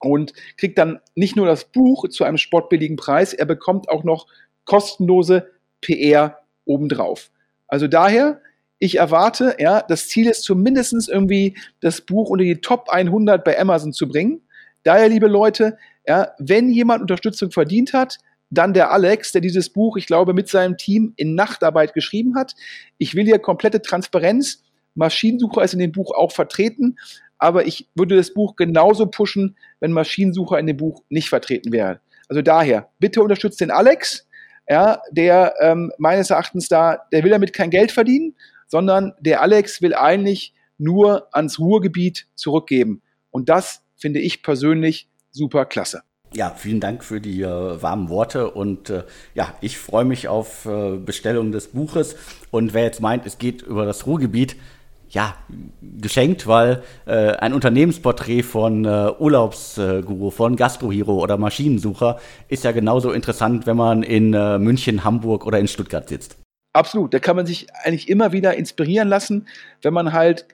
[0.00, 4.26] Und kriegt dann nicht nur das Buch zu einem sportbilligen Preis, er bekommt auch noch
[4.64, 5.50] kostenlose
[5.80, 7.30] PR obendrauf.
[7.68, 8.40] Also daher,
[8.78, 13.58] ich erwarte, ja, das Ziel ist zumindest irgendwie das Buch unter die Top 100 bei
[13.58, 14.42] Amazon zu bringen.
[14.82, 18.18] Daher, liebe Leute, ja, wenn jemand Unterstützung verdient hat,
[18.54, 22.54] dann der Alex, der dieses Buch, ich glaube, mit seinem Team in Nachtarbeit geschrieben hat.
[22.98, 24.62] Ich will hier komplette Transparenz.
[24.94, 26.96] Maschinensucher ist in dem Buch auch vertreten,
[27.38, 31.98] aber ich würde das Buch genauso pushen, wenn Maschinensucher in dem Buch nicht vertreten wären.
[32.28, 34.26] Also daher, bitte unterstützt den Alex,
[34.68, 38.34] ja, der ähm, meines Erachtens da, der will damit kein Geld verdienen,
[38.66, 43.02] sondern der Alex will eigentlich nur ans Ruhrgebiet zurückgeben.
[43.30, 46.02] Und das finde ich persönlich super klasse.
[46.36, 49.04] Ja, vielen Dank für die äh, warmen Worte und äh,
[49.34, 52.16] ja, ich freue mich auf äh, Bestellung des Buches
[52.50, 54.56] und wer jetzt meint, es geht über das Ruhrgebiet,
[55.10, 55.36] ja,
[55.80, 63.12] geschenkt, weil äh, ein Unternehmensporträt von äh, Urlaubsguru, von Gastrohero oder Maschinensucher ist ja genauso
[63.12, 66.36] interessant, wenn man in äh, München, Hamburg oder in Stuttgart sitzt.
[66.72, 69.46] Absolut, da kann man sich eigentlich immer wieder inspirieren lassen,
[69.82, 70.46] wenn man halt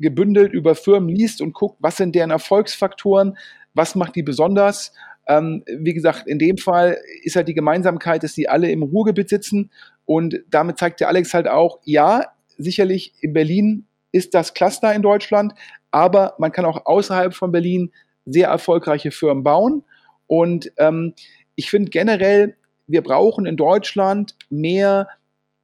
[0.00, 3.36] gebündelt über Firmen liest und guckt, was sind deren Erfolgsfaktoren,
[3.78, 4.92] was macht die besonders?
[5.26, 9.30] Ähm, wie gesagt, in dem Fall ist halt die Gemeinsamkeit, dass die alle im Ruhrgebiet
[9.30, 9.70] sitzen
[10.04, 12.26] und damit zeigt der Alex halt auch, ja,
[12.58, 15.54] sicherlich in Berlin ist das Cluster in Deutschland,
[15.90, 17.92] aber man kann auch außerhalb von Berlin
[18.26, 19.84] sehr erfolgreiche Firmen bauen
[20.26, 21.14] und ähm,
[21.54, 22.56] ich finde generell,
[22.86, 25.08] wir brauchen in Deutschland mehr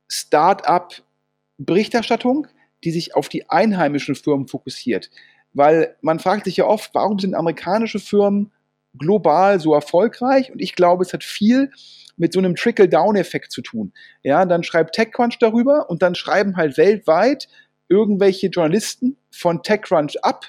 [0.08, 2.46] Start-up-Berichterstattung,
[2.84, 5.10] die sich auf die einheimischen Firmen fokussiert.
[5.54, 8.52] Weil man fragt sich ja oft, warum sind amerikanische Firmen
[8.98, 10.52] global so erfolgreich?
[10.52, 11.70] Und ich glaube, es hat viel
[12.16, 13.92] mit so einem Trickle-Down-Effekt zu tun.
[14.22, 17.48] Ja, dann schreibt TechCrunch darüber und dann schreiben halt weltweit
[17.88, 20.46] irgendwelche Journalisten von TechCrunch ab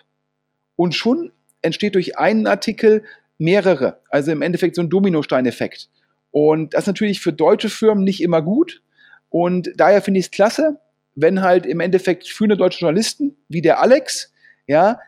[0.75, 3.03] und schon entsteht durch einen Artikel
[3.37, 3.99] mehrere.
[4.09, 5.89] Also im Endeffekt so ein Dominostein-Effekt.
[6.31, 8.81] Und das ist natürlich für deutsche Firmen nicht immer gut.
[9.29, 10.79] Und daher finde ich es klasse,
[11.15, 14.33] wenn halt im Endeffekt führende deutsche Journalisten wie der Alex
[14.67, 14.99] ja,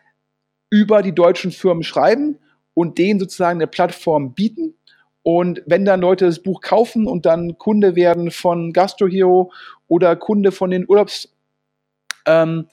[0.69, 2.39] über die deutschen Firmen schreiben
[2.73, 4.75] und denen sozusagen eine Plattform bieten.
[5.23, 9.51] Und wenn dann Leute das Buch kaufen und dann Kunde werden von GastroHero
[9.87, 11.31] oder Kunde von den Urlaubsgurus
[12.25, 12.67] ähm,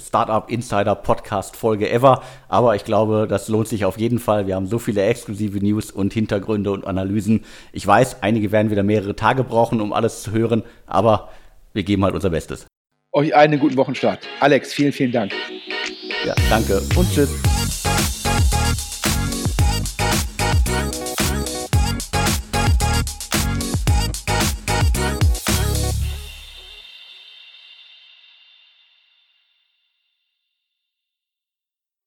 [0.00, 2.22] Startup Insider Podcast Folge ever.
[2.48, 4.46] Aber ich glaube, das lohnt sich auf jeden Fall.
[4.46, 7.44] Wir haben so viele exklusive News und Hintergründe und Analysen.
[7.72, 11.28] Ich weiß, einige werden wieder mehrere Tage brauchen, um alles zu hören, aber
[11.72, 12.66] wir geben halt unser Bestes.
[13.12, 14.26] Euch einen guten Wochenstart.
[14.40, 15.32] Alex, vielen, vielen Dank.
[16.24, 17.63] Ja, danke und tschüss.